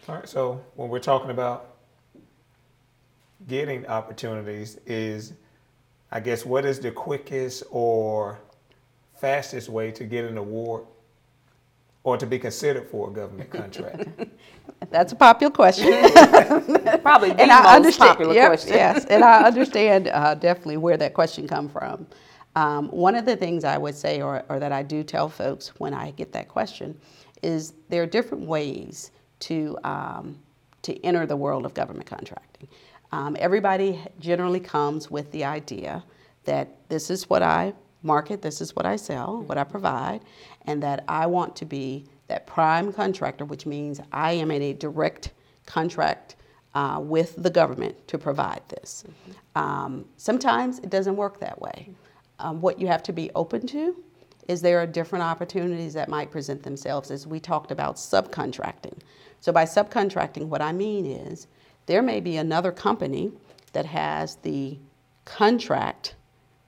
All 0.10 0.16
right, 0.16 0.28
so 0.28 0.64
when 0.76 0.90
we're 0.90 1.00
talking 1.00 1.30
about 1.30 1.73
getting 3.48 3.86
opportunities, 3.88 4.80
is 4.86 5.34
I 6.12 6.20
guess 6.20 6.46
what 6.46 6.66
is 6.66 6.80
the 6.80 6.92
quickest 6.92 7.64
or 7.72 8.40
fastest 9.16 9.70
way 9.70 9.92
to 9.92 10.04
get 10.04 10.26
an 10.26 10.38
award 10.38 10.86
or 12.04 12.18
to 12.18 12.26
be 12.26 12.38
considered 12.38 12.88
for 12.88 13.10
a 13.10 13.14
government 13.14 13.50
contract? 13.52 14.08
That's 14.92 15.14
a 15.14 15.16
popular 15.16 15.52
question. 15.52 15.88
Probably 17.02 17.30
the 17.30 17.42
and 17.42 17.52
I 17.52 17.64
most 17.64 17.76
understand. 17.76 18.10
popular 18.10 18.34
yep, 18.34 18.48
question. 18.48 18.74
Yes, 18.74 19.06
and 19.06 19.24
I 19.24 19.44
understand 19.44 20.10
uh, 20.10 20.36
definitely 20.36 20.78
where 20.78 20.98
that 20.98 21.14
question 21.14 21.48
come 21.48 21.70
from. 21.70 22.06
Um, 22.56 22.90
one 22.90 23.16
of 23.16 23.26
the 23.26 23.36
things 23.36 23.64
I 23.64 23.78
would 23.78 23.96
say, 23.96 24.22
or, 24.22 24.44
or 24.50 24.60
that 24.60 24.72
I 24.72 24.84
do 24.84 25.04
tell 25.04 25.28
folks 25.28 25.70
when 25.80 25.94
I 25.94 26.12
get 26.12 26.32
that 26.34 26.48
question, 26.48 26.98
is 27.42 27.74
there 27.90 28.04
are 28.04 28.08
different 28.08 28.46
ways 28.46 29.12
to 29.40 29.78
um, 29.84 30.38
to 30.84 31.04
enter 31.06 31.26
the 31.26 31.36
world 31.36 31.66
of 31.66 31.74
government 31.74 32.06
contracting. 32.06 32.68
Um, 33.14 33.38
everybody 33.40 34.02
generally 34.20 34.60
comes 34.60 35.12
with 35.12 35.32
the 35.32 35.44
idea 35.44 36.04
that 36.46 36.90
this 36.90 37.12
is 37.12 37.30
what 37.30 37.44
I 37.44 37.76
market, 38.02 38.42
this 38.42 38.60
is 38.60 38.76
what 38.76 38.88
I 38.88 38.96
sell, 38.96 39.44
what 39.44 39.56
I 39.56 39.64
provide, 39.64 40.22
and 40.66 40.82
that 40.82 41.04
I 41.08 41.28
want 41.28 41.56
to 41.58 41.66
be 41.66 42.06
that 42.28 42.48
prime 42.48 42.92
contractor, 42.92 43.46
which 43.46 43.68
means 43.68 44.02
I 44.12 44.32
am 44.32 44.50
in 44.50 44.64
a 44.64 44.74
direct 44.74 45.32
contract 45.68 46.38
uh, 46.74 47.00
with 47.04 47.36
the 47.38 47.52
government 47.52 47.96
to 48.08 48.18
provide 48.18 48.62
this. 48.70 49.04
Um, 49.54 50.06
sometimes 50.18 50.80
it 50.80 50.90
doesn't 50.90 51.16
work 51.16 51.40
that 51.40 51.62
way. 51.62 51.92
Um, 52.40 52.62
what 52.62 52.80
you 52.80 52.88
have 52.88 53.04
to 53.04 53.14
be 53.14 53.30
open 53.36 53.68
to 53.68 53.96
is 54.48 54.60
there 54.60 54.82
are 54.82 54.88
different 54.88 55.24
opportunities 55.24 55.94
that 55.94 56.10
might 56.10 56.32
present 56.32 56.64
themselves 56.64 57.12
as 57.12 57.28
we 57.28 57.40
talked 57.40 57.70
about 57.70 57.98
subcontracting. 57.98 58.98
So 59.40 59.52
by 59.52 59.66
subcontracting, 59.66 60.48
what 60.48 60.64
I 60.64 60.72
mean 60.72 61.06
is 61.06 61.46
there 61.86 62.02
may 62.02 62.20
be 62.20 62.38
another 62.38 62.72
company 62.72 63.32
that 63.74 63.86
has 63.86 64.36
the 64.38 64.78
contract 65.26 66.16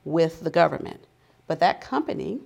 with 0.04 0.42
the 0.42 0.50
government, 0.50 1.06
but 1.48 1.60
that 1.60 1.82
company 1.82 2.40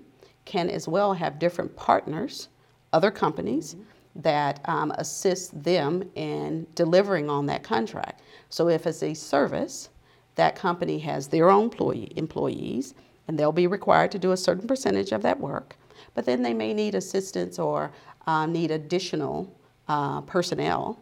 can 0.45 0.69
as 0.69 0.88
well 0.88 1.13
have 1.13 1.39
different 1.39 1.75
partners, 1.75 2.49
other 2.93 3.11
companies 3.11 3.75
that 4.15 4.59
um, 4.65 4.91
assist 4.97 5.63
them 5.63 6.03
in 6.15 6.65
delivering 6.75 7.29
on 7.29 7.45
that 7.45 7.63
contract. 7.63 8.21
So 8.49 8.67
if 8.67 8.88
it's 8.88 9.03
a 9.03 9.13
service, 9.13 9.89
that 10.35 10.55
company 10.55 10.99
has 10.99 11.27
their 11.27 11.49
own 11.49 11.65
employee, 11.65 12.11
employees, 12.15 12.95
and 13.27 13.38
they'll 13.38 13.51
be 13.51 13.67
required 13.67 14.11
to 14.11 14.19
do 14.19 14.31
a 14.31 14.38
certain 14.38 14.67
percentage 14.67 15.11
of 15.11 15.21
that 15.21 15.39
work. 15.39 15.75
But 16.15 16.25
then 16.25 16.41
they 16.41 16.53
may 16.53 16.73
need 16.73 16.95
assistance 16.95 17.59
or 17.59 17.91
uh, 18.25 18.46
need 18.46 18.72
additional 18.72 19.53
uh, 19.87 20.22
personnel 20.22 21.00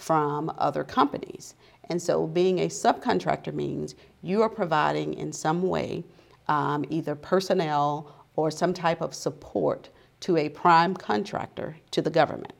from 0.00 0.52
other 0.58 0.82
companies. 0.82 1.54
And 1.90 2.00
so 2.00 2.26
being 2.26 2.60
a 2.60 2.68
subcontractor 2.68 3.52
means 3.52 3.94
you 4.22 4.42
are 4.42 4.48
providing 4.48 5.14
in 5.14 5.32
some 5.32 5.62
way 5.62 6.04
um, 6.48 6.84
either 6.88 7.14
personnel 7.14 8.14
or 8.36 8.50
some 8.50 8.72
type 8.72 9.00
of 9.02 9.14
support 9.14 9.90
to 10.20 10.36
a 10.36 10.48
prime 10.48 10.94
contractor 10.94 11.76
to 11.90 12.00
the 12.00 12.10
government. 12.10 12.54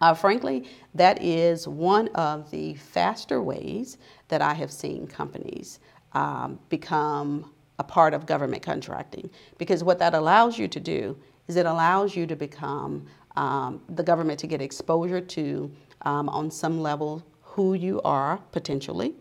Uh, 0.00 0.14
frankly, 0.14 0.68
that 0.94 1.22
is 1.22 1.66
one 1.66 2.08
of 2.08 2.50
the 2.50 2.74
faster 2.74 3.42
ways 3.42 3.98
that 4.28 4.42
I 4.42 4.54
have 4.54 4.70
seen 4.70 5.06
companies 5.06 5.80
um, 6.12 6.58
become 6.68 7.50
a 7.78 7.84
part 7.84 8.12
of 8.14 8.26
government 8.26 8.62
contracting. 8.62 9.30
Because 9.58 9.82
what 9.82 9.98
that 9.98 10.14
allows 10.14 10.58
you 10.58 10.68
to 10.68 10.80
do 10.80 11.16
is 11.48 11.56
it 11.56 11.66
allows 11.66 12.14
you 12.14 12.26
to 12.26 12.36
become 12.36 13.06
um, 13.36 13.80
the 13.88 14.02
government 14.02 14.38
to 14.40 14.46
get 14.46 14.60
exposure 14.60 15.20
to, 15.20 15.70
um, 16.02 16.28
on 16.28 16.50
some 16.50 16.80
level, 16.80 17.22
who 17.40 17.74
you 17.74 18.00
are 18.02 18.38
potentially. 18.52 19.14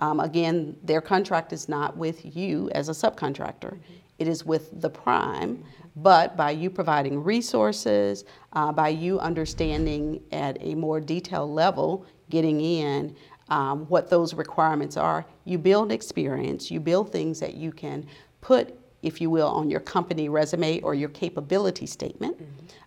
Um, 0.00 0.20
again, 0.20 0.76
their 0.82 1.00
contract 1.00 1.52
is 1.52 1.68
not 1.68 1.96
with 1.96 2.36
you 2.36 2.70
as 2.72 2.88
a 2.88 2.92
subcontractor, 2.92 3.78
it 4.18 4.28
is 4.28 4.44
with 4.44 4.80
the 4.80 4.90
prime. 4.90 5.64
But 5.96 6.36
by 6.36 6.52
you 6.52 6.70
providing 6.70 7.24
resources, 7.24 8.24
uh, 8.52 8.70
by 8.70 8.90
you 8.90 9.18
understanding 9.18 10.22
at 10.30 10.56
a 10.60 10.74
more 10.76 11.00
detailed 11.00 11.50
level, 11.50 12.06
getting 12.30 12.60
in 12.60 13.16
um, 13.48 13.86
what 13.86 14.08
those 14.08 14.34
requirements 14.34 14.96
are, 14.96 15.26
you 15.44 15.58
build 15.58 15.90
experience, 15.90 16.70
you 16.70 16.78
build 16.78 17.10
things 17.10 17.40
that 17.40 17.54
you 17.54 17.72
can 17.72 18.06
put, 18.40 18.78
if 19.02 19.20
you 19.20 19.28
will, 19.28 19.48
on 19.48 19.70
your 19.70 19.80
company 19.80 20.28
resume 20.28 20.80
or 20.82 20.94
your 20.94 21.08
capability 21.08 21.86
statement. 21.86 22.40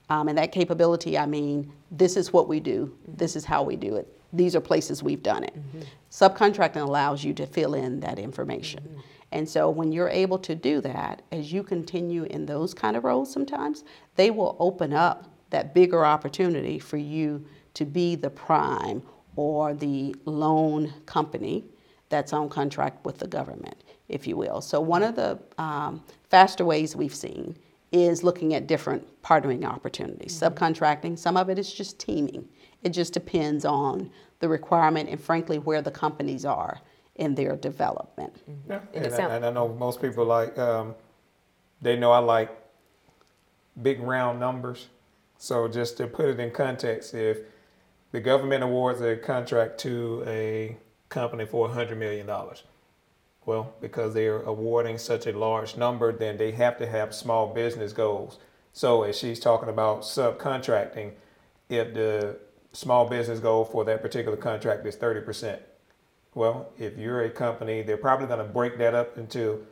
Um, 0.10 0.30
and 0.30 0.38
that 0.38 0.52
capability, 0.52 1.18
I 1.18 1.26
mean, 1.26 1.72
this 1.92 2.16
is 2.18 2.32
what 2.32 2.48
we 2.48 2.60
do, 2.60 2.98
this 3.08 3.36
is 3.36 3.46
how 3.46 3.62
we 3.62 3.76
do 3.76 3.96
it, 3.98 4.08
these 4.34 4.56
are 4.56 4.62
places 4.62 5.04
we've 5.04 5.22
done 5.24 5.44
it. 5.44 5.54
Subcontracting 6.10 6.82
allows 6.82 7.24
you 7.24 7.34
to 7.34 7.46
fill 7.46 7.74
in 7.74 8.00
that 8.00 8.18
information. 8.18 9.02
And 9.34 9.48
so 9.48 9.70
when 9.70 9.92
you're 9.92 10.10
able 10.10 10.40
to 10.40 10.56
do 10.56 10.82
that, 10.82 11.22
as 11.32 11.54
you 11.54 11.64
continue 11.64 12.24
in 12.24 12.46
those 12.46 12.74
kind 12.74 12.98
of 12.98 13.04
roles 13.04 13.32
sometimes, 13.32 13.84
they 14.16 14.30
will 14.30 14.56
open 14.60 14.94
up 14.94 15.30
that 15.52 15.74
bigger 15.74 16.06
opportunity 16.06 16.80
for 16.80 16.98
you 16.98 17.46
to 17.74 17.86
be 17.86 18.16
the 18.16 18.30
prime 18.30 19.02
or 19.36 19.74
the 19.74 20.16
lone 20.26 20.94
company 21.06 21.64
that's 22.10 22.34
on 22.34 22.50
contract 22.50 23.06
with 23.06 23.18
the 23.18 23.28
government, 23.28 23.84
if 24.10 24.28
you 24.28 24.36
will. 24.36 24.60
So 24.60 24.82
one 24.82 25.04
of 25.04 25.16
the 25.16 25.40
um, 25.58 26.04
faster 26.30 26.66
ways 26.66 26.96
we've 26.96 27.16
seen 27.16 27.58
is 27.92 28.24
looking 28.24 28.54
at 28.54 28.68
different 28.68 29.06
partnering 29.22 29.66
opportunities. 29.66 30.38
Subcontracting, 30.40 31.18
some 31.18 31.36
of 31.36 31.50
it 31.50 31.60
is 31.60 31.72
just 31.74 32.00
teaming. 32.00 32.48
It 32.84 32.90
just 32.90 33.14
depends 33.14 33.66
on 33.66 34.10
the 34.40 34.48
requirement 34.48 35.10
and 35.10 35.20
frankly 35.20 35.60
where 35.60 35.82
the 35.82 35.92
companies 35.92 36.46
are 36.46 36.80
in 37.16 37.36
their 37.36 37.56
development. 37.56 38.34
Yeah, 38.68 38.80
And 38.94 39.06
and, 39.06 39.14
I, 39.14 39.18
sound- 39.18 39.34
and 39.34 39.46
I 39.46 39.52
know 39.52 39.68
most 39.68 40.02
people 40.02 40.26
like 40.26 40.58
um, 40.58 40.96
they 41.82 41.98
know 41.98 42.12
I 42.12 42.20
like 42.20 42.50
big 43.82 44.00
round 44.00 44.40
numbers. 44.40 44.88
So 45.38 45.68
just 45.68 45.98
to 45.98 46.08
put 46.08 46.26
it 46.30 46.40
in 46.40 46.52
context, 46.52 47.14
if 47.14 47.40
the 48.12 48.22
government 48.22 48.64
awards 48.64 49.02
a 49.02 49.18
contract 49.18 49.80
to 49.80 50.24
a 50.28 50.78
company 51.10 51.46
for 51.46 51.68
hundred 51.70 51.98
million 51.98 52.26
dollars, 52.28 52.64
well, 53.46 53.74
because 53.82 54.14
they 54.14 54.28
are 54.28 54.44
awarding 54.44 54.98
such 54.98 55.26
a 55.26 55.38
large 55.38 55.76
number, 55.76 56.12
then 56.12 56.38
they 56.38 56.52
have 56.52 56.78
to 56.78 56.88
have 56.88 57.14
small 57.14 57.54
business 57.54 57.94
goals. 57.94 58.38
So 58.74 59.04
as 59.04 59.18
she's 59.18 59.40
talking 59.40 59.70
about 59.70 60.02
subcontracting, 60.02 61.14
if 61.70 61.94
the 61.94 62.38
small 62.72 63.08
business 63.10 63.40
goal 63.40 63.66
for 63.66 63.84
that 63.86 64.02
particular 64.02 64.38
contract 64.38 64.86
is 64.86 64.96
thirty 64.96 65.22
percent, 65.22 65.62
well, 66.34 66.72
if 66.78 66.98
you're 66.98 67.24
a 67.24 67.30
company, 67.30 67.82
they're 67.82 67.98
probably 67.98 68.28
going 68.28 68.40
to 68.40 68.46
break 68.46 68.78
that 68.78 68.94
up 68.94 69.18
into 69.18 69.66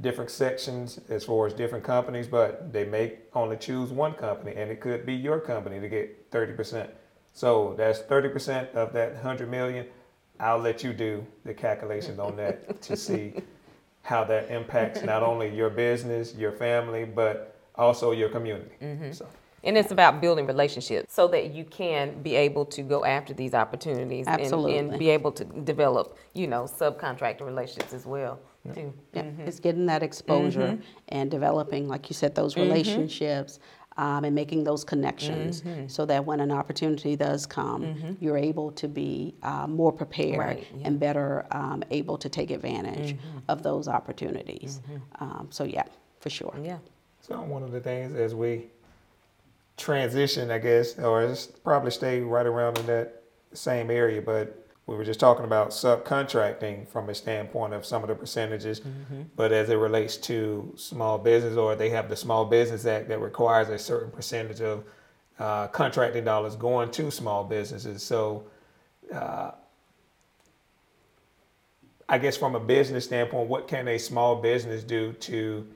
different 0.00 0.30
sections 0.30 0.98
as 1.08 1.24
far 1.24 1.46
as 1.46 1.52
different 1.52 1.84
companies, 1.84 2.26
but 2.26 2.72
they 2.72 2.84
may 2.84 3.18
only 3.34 3.56
choose 3.56 3.90
one 3.90 4.14
company, 4.14 4.56
and 4.56 4.70
it 4.70 4.80
could 4.80 5.04
be 5.04 5.14
your 5.14 5.38
company 5.38 5.78
to 5.78 5.88
get 5.88 6.30
30%. 6.30 6.88
So 7.32 7.74
that's 7.76 8.00
30% 8.00 8.74
of 8.74 8.92
that 8.94 9.14
100 9.14 9.48
million. 9.50 9.86
I'll 10.40 10.58
let 10.58 10.82
you 10.82 10.92
do 10.92 11.24
the 11.44 11.54
calculations 11.54 12.18
on 12.18 12.36
that 12.36 12.80
to 12.82 12.96
see 12.96 13.34
how 14.02 14.24
that 14.24 14.50
impacts 14.50 15.02
not 15.02 15.22
only 15.22 15.54
your 15.54 15.70
business, 15.70 16.34
your 16.34 16.52
family, 16.52 17.04
but 17.04 17.58
also 17.74 18.12
your 18.12 18.30
community. 18.30 18.72
Mm-hmm. 18.82 19.12
So. 19.12 19.26
And 19.62 19.76
it's 19.76 19.90
about 19.90 20.22
building 20.22 20.46
relationships 20.46 21.12
so 21.12 21.28
that 21.28 21.52
you 21.52 21.64
can 21.64 22.22
be 22.22 22.34
able 22.34 22.64
to 22.66 22.82
go 22.82 23.04
after 23.04 23.34
these 23.34 23.52
opportunities 23.52 24.26
and, 24.26 24.40
Absolutely. 24.40 24.78
and 24.78 24.98
be 24.98 25.10
able 25.10 25.32
to 25.32 25.44
develop, 25.44 26.16
you 26.32 26.46
know, 26.46 26.64
subcontractor 26.64 27.42
relationships 27.42 27.92
as 27.92 28.06
well. 28.06 28.40
Too. 28.74 28.92
Yeah, 29.14 29.22
mm-hmm. 29.22 29.42
It's 29.42 29.58
getting 29.58 29.86
that 29.86 30.02
exposure 30.02 30.60
mm-hmm. 30.60 30.82
and 31.08 31.30
developing, 31.30 31.88
like 31.88 32.10
you 32.10 32.14
said, 32.14 32.34
those 32.34 32.56
relationships 32.56 33.58
um, 34.00 34.24
and 34.24 34.34
making 34.34 34.64
those 34.64 34.82
connections 34.82 35.60
Mm-hmm. 35.60 35.86
so 35.88 36.06
that 36.06 36.24
when 36.24 36.40
an 36.40 36.50
opportunity 36.50 37.16
does 37.16 37.44
come, 37.46 38.16
you're 38.20 38.38
able 38.50 38.72
to 38.72 38.88
be 38.88 39.34
uh, 39.42 39.66
more 39.66 39.92
prepared 39.92 40.38
Right, 40.38 40.66
yeah. 40.74 40.86
and 40.86 40.98
better 40.98 41.46
um, 41.50 41.84
able 41.90 42.16
to 42.18 42.28
take 42.28 42.50
advantage 42.50 43.14
Mm-hmm. 43.16 43.38
of 43.48 43.62
those 43.62 43.86
opportunities. 43.88 44.80
Um, 45.20 45.48
so, 45.50 45.64
yeah, 45.64 45.84
for 46.20 46.30
sure. 46.30 46.54
Yeah. 46.62 46.78
So 47.20 47.40
one 47.42 47.62
of 47.62 47.72
the 47.72 47.80
things 47.80 48.14
as 48.16 48.34
we 48.34 48.68
transition, 49.76 50.50
I 50.50 50.58
guess, 50.58 50.98
or 50.98 51.34
probably 51.64 51.90
stay 51.90 52.20
right 52.20 52.46
around 52.46 52.78
in 52.78 52.86
that 52.86 53.22
same 53.52 53.90
area, 53.90 54.22
but 54.22 54.66
we 54.90 54.96
were 54.96 55.04
just 55.04 55.20
talking 55.20 55.44
about 55.44 55.70
subcontracting 55.70 56.88
from 56.88 57.08
a 57.10 57.14
standpoint 57.14 57.72
of 57.72 57.86
some 57.86 58.02
of 58.02 58.08
the 58.08 58.14
percentages. 58.16 58.80
Mm-hmm. 58.80 59.22
But 59.36 59.52
as 59.52 59.70
it 59.70 59.76
relates 59.76 60.16
to 60.16 60.72
small 60.76 61.16
business, 61.16 61.56
or 61.56 61.76
they 61.76 61.90
have 61.90 62.08
the 62.08 62.16
Small 62.16 62.44
Business 62.44 62.84
Act 62.86 63.06
that 63.06 63.20
requires 63.20 63.68
a 63.68 63.78
certain 63.78 64.10
percentage 64.10 64.60
of 64.60 64.84
uh, 65.38 65.68
contracting 65.68 66.24
dollars 66.24 66.56
going 66.56 66.90
to 66.90 67.08
small 67.12 67.44
businesses. 67.44 68.02
So 68.02 68.50
uh, 69.14 69.52
I 72.08 72.18
guess 72.18 72.36
from 72.36 72.56
a 72.56 72.60
business 72.60 73.04
standpoint, 73.04 73.48
what 73.48 73.68
can 73.68 73.86
a 73.86 73.96
small 73.96 74.42
business 74.42 74.82
do 74.82 75.12
to 75.12 75.68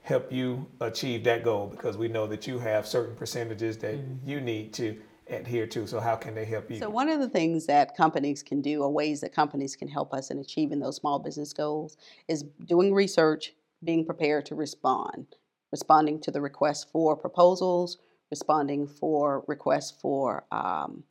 help 0.00 0.32
you 0.32 0.66
achieve 0.80 1.24
that 1.24 1.44
goal? 1.44 1.66
Because 1.66 1.98
we 1.98 2.08
know 2.08 2.26
that 2.26 2.46
you 2.46 2.58
have 2.58 2.86
certain 2.86 3.16
percentages 3.16 3.76
that 3.78 3.96
mm-hmm. 3.96 4.26
you 4.26 4.40
need 4.40 4.72
to 4.72 4.96
adhere 5.28 5.66
to. 5.66 5.86
So 5.86 6.00
how 6.00 6.16
can 6.16 6.34
they 6.34 6.44
help 6.44 6.70
you? 6.70 6.78
So 6.78 6.88
one 6.88 7.08
of 7.08 7.20
the 7.20 7.28
things 7.28 7.66
that 7.66 7.96
companies 7.96 8.42
can 8.42 8.60
do, 8.62 8.82
or 8.82 8.90
ways 8.90 9.20
that 9.20 9.34
companies 9.34 9.76
can 9.76 9.88
help 9.88 10.12
us 10.12 10.30
in 10.30 10.38
achieving 10.38 10.80
those 10.80 10.96
small 10.96 11.18
business 11.18 11.52
goals, 11.52 11.96
is 12.28 12.44
doing 12.64 12.94
research, 12.94 13.54
being 13.84 14.04
prepared 14.04 14.46
to 14.46 14.54
respond, 14.54 15.26
responding 15.72 16.20
to 16.22 16.30
the 16.30 16.40
requests 16.40 16.84
for 16.84 17.16
proposals, 17.16 17.98
responding 18.30 18.86
for 18.86 19.44
requests 19.46 19.92
for 20.00 20.44
um, 20.52 21.04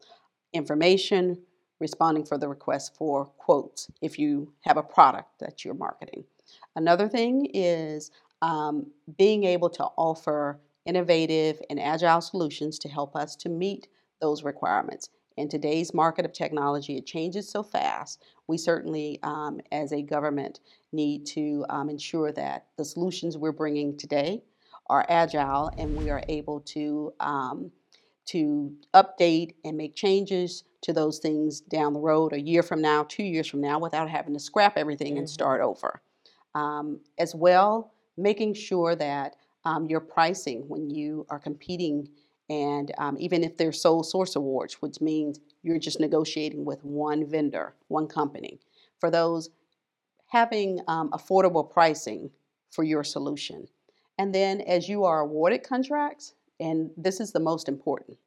information, 0.54 1.38
responding 1.80 2.25
for 2.25 2.38
the 2.38 2.47
request 2.47 2.95
for 2.95 3.25
quotes 3.38 3.89
if 4.01 4.17
you 4.17 4.51
have 4.62 4.78
a 4.78 4.84
product 4.84 5.39
that 5.39 5.63
you're 5.63 5.73
marketing. 5.73 6.23
Another 6.75 7.08
thing 7.08 7.49
is 7.54 8.12
um, 8.41 8.88
being 9.17 9.43
able 9.43 9.69
to 9.69 9.84
offer 9.97 10.60
innovative 10.86 11.60
and 11.69 11.80
agile 11.80 12.21
solutions 12.21 12.78
to 12.80 12.89
help 12.89 13.15
us 13.15 13.36
to 13.36 13.49
meet 13.49 13.88
those 14.21 14.43
requirements. 14.43 15.10
In 15.38 15.49
today's 15.49 15.93
market 15.93 16.25
of 16.25 16.32
technology, 16.32 16.97
it 16.97 17.06
changes 17.06 17.49
so 17.49 17.62
fast. 17.62 18.23
We 18.47 18.58
certainly, 18.58 19.19
um, 19.21 19.60
as 19.71 19.91
a 19.91 20.01
government, 20.01 20.62
need 20.93 21.25
to 21.28 21.65
um, 21.69 21.89
ensure 21.89 22.32
that 22.32 22.67
the 22.78 22.86
solutions 22.86 23.38
we're 23.38 23.51
bringing 23.51 23.97
today 23.97 24.43
are 24.88 25.06
agile 25.10 25.71
and 25.78 25.97
we 25.97 26.10
are 26.10 26.23
able 26.30 26.62
to 26.62 27.13
um, 27.19 27.71
to 28.28 28.73
update 28.93 29.54
and 29.63 29.78
make 29.78 29.95
changes 29.95 30.63
to 30.82 30.93
those 30.93 31.19
things 31.19 31.62
down 31.62 31.93
the 31.93 31.99
road, 31.99 32.34
a 32.34 32.39
year 32.39 32.63
from 32.63 32.82
now, 32.82 33.04
two 33.04 33.23
years 33.23 33.47
from 33.47 33.62
now, 33.62 33.78
without 33.80 34.10
having 34.10 34.34
to 34.34 34.39
scrap 34.39 34.78
everything 34.78 35.17
and 35.17 35.30
start 35.30 35.62
over. 35.62 36.01
Um, 36.56 37.01
as 37.19 37.36
well, 37.36 37.93
making 38.17 38.54
sure 38.54 38.95
that 38.95 39.36
um, 39.65 39.86
your 39.88 39.99
pricing 39.99 40.63
when 40.67 40.89
you 40.89 41.25
are 41.30 41.39
competing, 41.39 42.08
and 42.49 42.91
um, 42.97 43.17
even 43.19 43.43
if 43.43 43.58
they're 43.58 43.71
sole 43.71 44.03
source 44.03 44.36
awards, 44.36 44.75
which 44.75 45.01
means 45.01 45.39
you're 45.63 45.79
just 45.79 45.99
negotiating 45.99 46.65
with 46.65 46.84
one 46.84 47.25
vendor, 47.25 47.75
one 47.88 48.08
company, 48.08 48.60
for 48.99 49.10
those 49.10 49.49
having 50.27 50.79
um, 50.88 51.10
affordable 51.12 51.69
pricing 51.69 52.29
for 52.71 52.84
your 52.84 53.03
solution. 53.03 53.67
And 54.17 54.34
then 54.34 54.62
as 54.62 54.88
you 54.88 55.03
are 55.03 55.21
awarded 55.21 55.63
contracts, 55.63 56.34
and 56.60 56.91
this 56.97 57.19
is 57.19 57.31
the 57.31 57.39
most 57.39 57.67
important, 57.67 58.17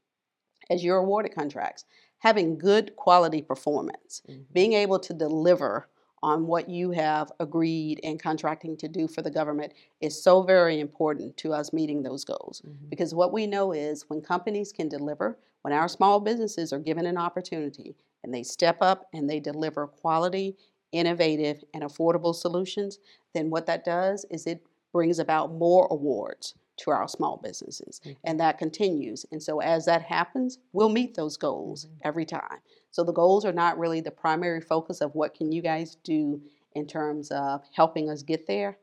as 0.70 0.84
you're 0.84 0.98
awarded 0.98 1.34
contracts, 1.34 1.84
having 2.18 2.58
good 2.58 2.94
quality 2.96 3.40
performance, 3.40 4.22
being 4.52 4.72
able 4.72 4.98
to 4.98 5.14
deliver 5.14 5.88
on 6.22 6.46
what 6.46 6.68
you 6.68 6.90
have 6.90 7.30
agreed 7.40 8.00
and 8.02 8.20
contracting 8.20 8.76
to 8.76 8.88
do 8.88 9.06
for 9.06 9.22
the 9.22 9.30
government 9.30 9.72
is 10.00 10.22
so 10.22 10.42
very 10.42 10.80
important 10.80 11.36
to 11.38 11.52
us 11.52 11.72
meeting 11.72 12.02
those 12.02 12.24
goals. 12.24 12.62
Mm-hmm. 12.66 12.88
Because 12.88 13.14
what 13.14 13.32
we 13.32 13.46
know 13.46 13.72
is 13.72 14.04
when 14.08 14.20
companies 14.20 14.72
can 14.72 14.88
deliver, 14.88 15.38
when 15.62 15.72
our 15.72 15.88
small 15.88 16.20
businesses 16.20 16.72
are 16.72 16.78
given 16.78 17.06
an 17.06 17.18
opportunity 17.18 17.96
and 18.24 18.32
they 18.32 18.42
step 18.42 18.78
up 18.80 19.08
and 19.12 19.28
they 19.28 19.40
deliver 19.40 19.86
quality, 19.86 20.56
innovative, 20.92 21.62
and 21.74 21.82
affordable 21.82 22.34
solutions, 22.34 22.98
then 23.34 23.50
what 23.50 23.66
that 23.66 23.84
does 23.84 24.24
is 24.30 24.46
it 24.46 24.62
brings 24.92 25.18
about 25.18 25.52
more 25.52 25.86
awards 25.90 26.54
to 26.78 26.90
our 26.90 27.08
small 27.08 27.36
businesses. 27.36 28.00
Mm-hmm. 28.00 28.12
And 28.24 28.40
that 28.40 28.58
continues. 28.58 29.26
And 29.32 29.42
so 29.42 29.60
as 29.60 29.84
that 29.86 30.02
happens, 30.02 30.58
we'll 30.72 30.88
meet 30.88 31.14
those 31.14 31.36
goals 31.36 31.84
mm-hmm. 31.84 31.94
every 32.04 32.24
time. 32.24 32.58
So 32.98 33.04
the 33.04 33.12
goals 33.12 33.44
are 33.44 33.52
not 33.52 33.78
really 33.78 34.00
the 34.00 34.10
primary 34.10 34.60
focus 34.60 35.00
of 35.00 35.14
what 35.14 35.32
can 35.32 35.52
you 35.52 35.62
guys 35.62 35.96
do 36.02 36.42
in 36.74 36.84
terms 36.84 37.30
of 37.30 37.62
helping 37.72 38.10
us 38.10 38.24
get 38.24 38.48
there. 38.48 38.76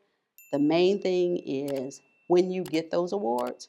The 0.54 0.60
main 0.60 1.02
thing 1.02 1.38
is 1.46 2.00
when 2.30 2.50
you 2.50 2.64
get 2.64 2.92
those 2.92 3.12
awards, 3.12 3.68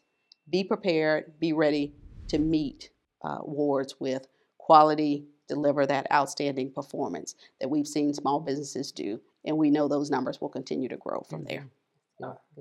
be 0.48 0.62
prepared, 0.62 1.40
be 1.40 1.52
ready 1.52 1.94
to 2.28 2.38
meet 2.38 2.90
uh, 3.24 3.38
awards 3.40 3.96
with 3.98 4.28
quality, 4.58 5.24
deliver 5.48 5.84
that 5.84 6.06
outstanding 6.12 6.70
performance 6.70 7.34
that 7.60 7.68
we've 7.68 7.88
seen 7.88 8.14
small 8.14 8.38
businesses 8.38 8.92
do. 8.92 9.20
And 9.44 9.58
we 9.58 9.68
know 9.68 9.88
those 9.88 10.12
numbers 10.12 10.40
will 10.40 10.48
continue 10.48 10.88
to 10.90 10.96
grow 10.96 11.26
from 11.28 11.42
there. 11.42 11.66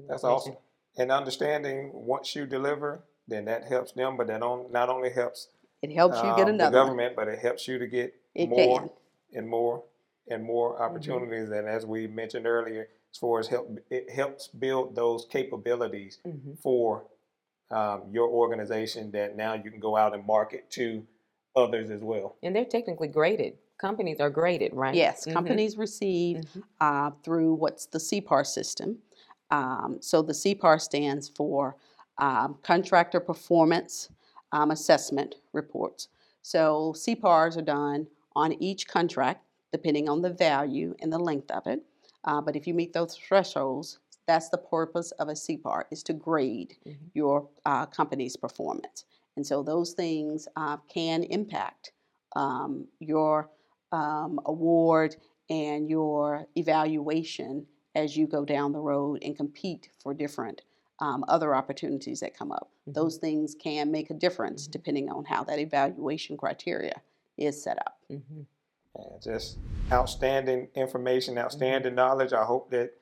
That's 0.10 0.24
awesome. 0.24 0.58
And 0.98 1.12
understanding 1.12 1.92
once 1.94 2.36
you 2.36 2.48
deliver, 2.48 3.04
then 3.28 3.46
that 3.46 3.66
helps 3.66 3.92
them, 3.92 4.18
but 4.18 4.26
that 4.26 4.42
on, 4.42 4.72
not 4.72 4.90
only 4.90 5.12
helps 5.12 5.50
It 5.86 5.94
helps 5.94 6.18
you 6.24 6.30
get 6.36 6.48
um, 6.48 6.56
another 6.56 6.72
the 6.72 6.78
one. 6.78 6.88
government, 6.88 7.16
but 7.16 7.28
it 7.28 7.38
helps 7.40 7.68
you 7.68 7.78
to 7.78 7.86
get 7.88 8.16
It 8.34 8.50
more 8.50 8.80
can. 8.82 8.90
and 9.34 9.48
more 9.48 9.84
and 10.28 10.44
more 10.44 10.82
opportunities. 10.82 11.52
And 11.52 11.68
as 11.68 11.86
we 11.86 12.08
mentioned 12.08 12.48
earlier, 12.48 12.88
as 13.14 13.18
far 13.20 13.40
as 13.40 13.48
help, 13.48 13.78
it 13.92 14.10
helps 14.10 14.48
build 14.48 14.96
those 14.96 15.28
capabilities 15.30 16.18
for 16.64 17.06
um, 17.70 18.04
your 18.12 18.28
organization 18.30 19.12
that 19.12 19.38
now 19.38 19.54
you 19.54 19.70
can 19.70 19.80
go 19.80 19.96
out 19.96 20.16
and 20.16 20.26
market 20.26 20.72
to 20.72 21.06
others 21.56 21.92
as 21.92 22.02
well. 22.02 22.36
And 22.42 22.56
they're 22.56 22.66
technically 22.66 23.08
graded. 23.08 23.54
Companies 23.78 24.20
are 24.20 24.32
graded, 24.32 24.74
right? 24.74 24.96
Yes, 24.96 25.26
Mhm. 25.28 25.34
companies 25.34 25.78
receive 25.78 26.44
uh, 26.82 27.12
through 27.24 27.54
what's 27.54 27.86
the 27.86 28.00
CPAR 28.00 28.44
system. 28.46 28.98
Um, 29.52 30.00
so 30.02 30.24
the 30.24 30.34
CPAR 30.34 30.82
stands 30.82 31.30
for 31.30 31.76
um, 32.18 32.58
Contractor 32.64 33.20
Performance 33.20 34.10
um, 34.56 34.72
Assessment 34.72 35.36
Reports. 35.52 36.08
So 36.42 36.94
CPARs 36.96 37.58
are 37.58 37.62
done 37.62 38.08
on 38.36 38.54
each 38.54 38.88
contract, 38.88 39.44
depending 39.74 40.08
on 40.08 40.22
the 40.22 40.30
value 40.30 40.96
and 41.02 41.12
the 41.12 41.20
length 41.20 41.52
of 41.52 41.68
it. 41.68 41.82
Uh, 42.24 42.40
but 42.40 42.56
if 42.56 42.66
you 42.66 42.74
meet 42.74 42.94
those 42.94 43.18
thresholds, 43.18 44.00
that's 44.28 44.50
the 44.50 44.58
purpose 44.58 45.12
of 45.12 45.28
a 45.28 45.34
CPAR 45.34 45.84
is 45.92 46.02
to 46.04 46.14
grade 46.14 46.76
your 47.14 47.48
uh, 47.66 47.86
company's 47.86 48.38
performance. 48.38 49.06
And 49.36 49.46
so 49.46 49.62
those 49.62 49.92
things 49.92 50.48
uh, 50.56 50.78
can 50.88 51.24
impact 51.24 51.92
um, 52.36 52.88
your 53.00 53.50
um, 53.92 54.40
award 54.46 55.18
and 55.50 55.90
your 55.90 56.48
evaluation 56.56 57.66
as 57.94 58.16
you 58.16 58.26
go 58.26 58.46
down 58.46 58.72
the 58.72 58.80
road 58.80 59.20
and 59.22 59.36
compete 59.36 59.90
for 60.02 60.14
different 60.14 60.62
um, 61.00 61.26
other 61.28 61.54
opportunities 61.54 62.22
that 62.22 62.38
come 62.38 62.52
up. 62.52 62.72
Those 62.88 63.18
things 63.18 63.56
can 63.56 63.92
make 63.92 64.10
a 64.12 64.14
difference 64.14 64.68
depending 64.68 65.10
on 65.10 65.26
how 65.26 65.44
that 65.46 65.60
evaluation 65.60 66.38
criteria 66.38 67.02
is 67.38 67.62
set 67.62 67.78
up. 67.80 68.00
And 68.10 69.22
just 69.22 69.58
outstanding 69.92 70.68
information, 70.76 71.38
outstanding 71.38 71.96
knowledge. 71.96 72.34
I 72.34 72.44
hope 72.44 72.70
that 72.72 72.94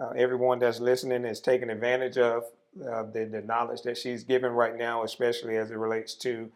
uh, 0.00 0.10
everyone 0.16 0.58
that's 0.58 0.80
listening 0.80 1.24
is 1.24 1.40
taking 1.40 1.70
advantage 1.70 2.18
of 2.18 2.44
uh, 2.80 3.04
the, 3.04 3.28
the 3.30 3.42
knowledge 3.42 3.82
that 3.82 3.98
she's 3.98 4.24
giving 4.24 4.52
right 4.52 4.76
now, 4.76 5.04
especially 5.04 5.56
as 5.56 5.70
it 5.70 5.76
relates 5.76 6.14
to 6.14 6.50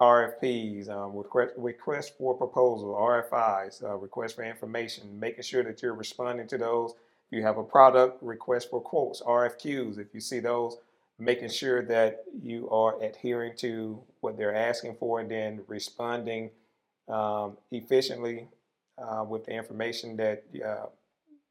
RFPs, 0.00 0.88
um, 0.88 1.16
request, 1.16 1.52
request 1.56 2.12
for 2.18 2.34
proposal, 2.34 2.94
RFIs, 2.94 3.82
uh, 3.82 3.96
request 3.96 4.36
for 4.36 4.44
information, 4.44 5.18
making 5.18 5.44
sure 5.44 5.62
that 5.62 5.82
you're 5.82 5.94
responding 5.94 6.46
to 6.48 6.58
those. 6.58 6.92
If 7.30 7.38
you 7.38 7.42
have 7.42 7.58
a 7.58 7.62
product, 7.62 8.22
request 8.22 8.70
for 8.70 8.80
quotes, 8.80 9.22
RFQs, 9.22 9.98
if 9.98 10.08
you 10.12 10.20
see 10.20 10.40
those, 10.40 10.76
making 11.18 11.48
sure 11.48 11.82
that 11.82 12.24
you 12.42 12.68
are 12.70 13.00
adhering 13.02 13.56
to 13.56 14.02
what 14.20 14.36
they're 14.36 14.54
asking 14.54 14.96
for 14.96 15.20
and 15.20 15.30
then 15.30 15.60
responding 15.68 16.50
um, 17.08 17.56
efficiently 17.70 18.48
uh, 18.98 19.24
with 19.24 19.44
the 19.44 19.52
information 19.52 20.16
that 20.16 20.44
uh, 20.64 20.86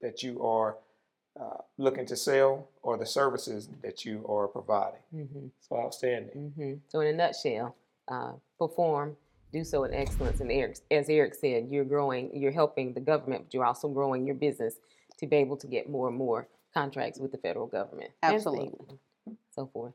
that 0.02 0.22
you 0.24 0.44
are 0.44 0.78
uh, 1.40 1.58
looking 1.78 2.06
to 2.06 2.16
sell 2.16 2.68
or 2.82 2.98
the 2.98 3.06
services 3.06 3.70
that 3.82 4.06
you 4.06 4.26
are 4.28 4.48
providing. 4.48 5.00
Mhm. 5.14 5.50
So 5.62 5.78
outstanding. 5.78 6.52
hmm 6.58 6.74
So 6.88 7.00
in 7.00 7.08
a 7.08 7.14
nutshell, 7.14 7.76
uh, 8.08 8.34
perform, 8.60 9.16
do 9.52 9.64
so 9.64 9.84
in 9.86 9.94
excellence. 9.94 10.42
And 10.42 10.52
Eric, 10.52 10.78
as 10.92 11.10
Eric 11.10 11.36
said, 11.36 11.70
you're 11.70 11.86
growing, 11.86 12.36
you're 12.36 12.52
helping 12.52 12.94
the 12.94 13.00
government, 13.00 13.46
but 13.46 13.54
you're 13.54 13.66
also 13.66 13.88
growing 13.88 14.26
your 14.26 14.36
business 14.36 14.76
to 15.20 15.28
be 15.28 15.38
able 15.38 15.58
to 15.58 15.68
get 15.68 15.90
more 15.90 16.08
and 16.10 16.18
more 16.18 16.48
contracts 16.74 17.20
with 17.20 17.32
the 17.32 17.38
federal 17.38 17.68
government. 17.68 18.12
and 18.22 18.36
Absolutely. 18.36 18.98
So 19.56 19.68
forth. 19.68 19.94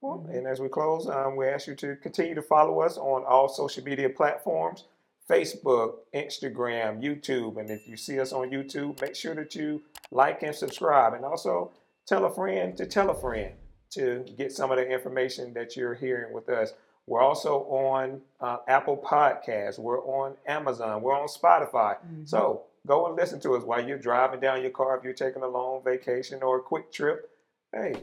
Well, 0.00 0.26
and 0.30 0.46
as 0.46 0.60
we 0.60 0.68
close, 0.68 1.08
um, 1.08 1.34
we 1.34 1.48
ask 1.48 1.66
you 1.66 1.74
to 1.76 1.96
continue 1.96 2.34
to 2.34 2.42
follow 2.42 2.80
us 2.80 2.96
on 2.96 3.24
all 3.24 3.48
social 3.48 3.82
media 3.82 4.08
platforms 4.08 4.84
Facebook, 5.28 5.96
Instagram, 6.14 7.02
YouTube. 7.02 7.58
And 7.58 7.70
if 7.70 7.86
you 7.86 7.96
see 7.96 8.18
us 8.18 8.32
on 8.32 8.50
YouTube, 8.50 9.00
make 9.02 9.14
sure 9.14 9.34
that 9.34 9.54
you 9.54 9.82
like 10.10 10.42
and 10.42 10.54
subscribe. 10.54 11.12
And 11.12 11.24
also 11.24 11.70
tell 12.06 12.24
a 12.24 12.30
friend 12.30 12.76
to 12.78 12.86
tell 12.86 13.10
a 13.10 13.14
friend 13.14 13.52
to 13.90 14.24
get 14.36 14.52
some 14.52 14.70
of 14.70 14.78
the 14.78 14.88
information 14.88 15.52
that 15.54 15.76
you're 15.76 15.94
hearing 15.94 16.32
with 16.32 16.48
us. 16.48 16.72
We're 17.06 17.20
also 17.20 17.60
on 17.64 18.20
uh, 18.40 18.58
Apple 18.68 18.96
Podcasts. 18.96 19.78
We're 19.78 20.02
on 20.04 20.34
Amazon. 20.46 21.02
We're 21.02 21.18
on 21.18 21.28
Spotify. 21.28 21.96
Mm-hmm. 21.96 22.24
So 22.24 22.62
go 22.86 23.06
and 23.06 23.16
listen 23.16 23.40
to 23.40 23.54
us 23.54 23.64
while 23.64 23.86
you're 23.86 23.98
driving 23.98 24.40
down 24.40 24.62
your 24.62 24.70
car 24.70 24.96
if 24.96 25.04
you're 25.04 25.12
taking 25.12 25.42
a 25.42 25.48
long 25.48 25.82
vacation 25.84 26.42
or 26.42 26.58
a 26.58 26.62
quick 26.62 26.92
trip. 26.92 27.30
Hey, 27.72 27.94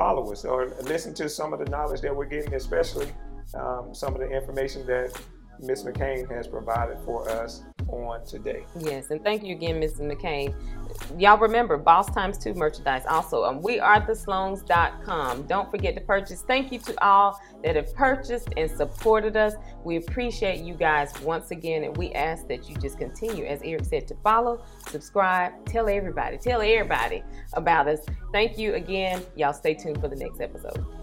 follow 0.00 0.32
us 0.32 0.46
or 0.46 0.68
listen 0.84 1.12
to 1.12 1.28
some 1.28 1.52
of 1.52 1.58
the 1.58 1.66
knowledge 1.66 2.00
that 2.00 2.16
we're 2.16 2.24
getting, 2.24 2.54
especially 2.54 3.06
um, 3.52 3.90
some 3.92 4.14
of 4.14 4.20
the 4.20 4.30
information 4.30 4.86
that 4.86 5.12
Ms. 5.60 5.84
McCain 5.84 6.26
has 6.34 6.48
provided 6.48 6.96
for 7.04 7.28
us 7.28 7.64
on 7.92 8.24
today. 8.24 8.64
Yes, 8.78 9.10
and 9.10 9.22
thank 9.22 9.42
you 9.42 9.54
again, 9.54 9.80
Mrs. 9.80 10.00
McCain. 10.00 10.54
Y'all 11.18 11.38
remember, 11.38 11.76
Boss 11.76 12.10
Times 12.10 12.38
2 12.38 12.54
merchandise 12.54 13.04
also 13.08 13.44
um, 13.44 13.60
wearethesloans.com. 13.62 15.42
Don't 15.46 15.70
forget 15.70 15.94
to 15.94 16.00
purchase. 16.00 16.42
Thank 16.42 16.72
you 16.72 16.78
to 16.80 17.04
all 17.04 17.40
that 17.62 17.76
have 17.76 17.94
purchased 17.94 18.48
and 18.56 18.70
supported 18.70 19.36
us. 19.36 19.54
We 19.84 19.96
appreciate 19.96 20.60
you 20.60 20.74
guys 20.74 21.12
once 21.22 21.50
again, 21.50 21.84
and 21.84 21.96
we 21.96 22.12
ask 22.12 22.46
that 22.48 22.68
you 22.68 22.76
just 22.76 22.98
continue, 22.98 23.44
as 23.44 23.60
Eric 23.62 23.84
said, 23.84 24.08
to 24.08 24.14
follow, 24.22 24.62
subscribe, 24.88 25.52
tell 25.66 25.88
everybody, 25.88 26.38
tell 26.38 26.60
everybody 26.60 27.22
about 27.54 27.88
us. 27.88 28.00
Thank 28.32 28.58
you 28.58 28.74
again. 28.74 29.22
Y'all 29.36 29.52
stay 29.52 29.74
tuned 29.74 30.00
for 30.00 30.08
the 30.08 30.16
next 30.16 30.40
episode. 30.40 30.99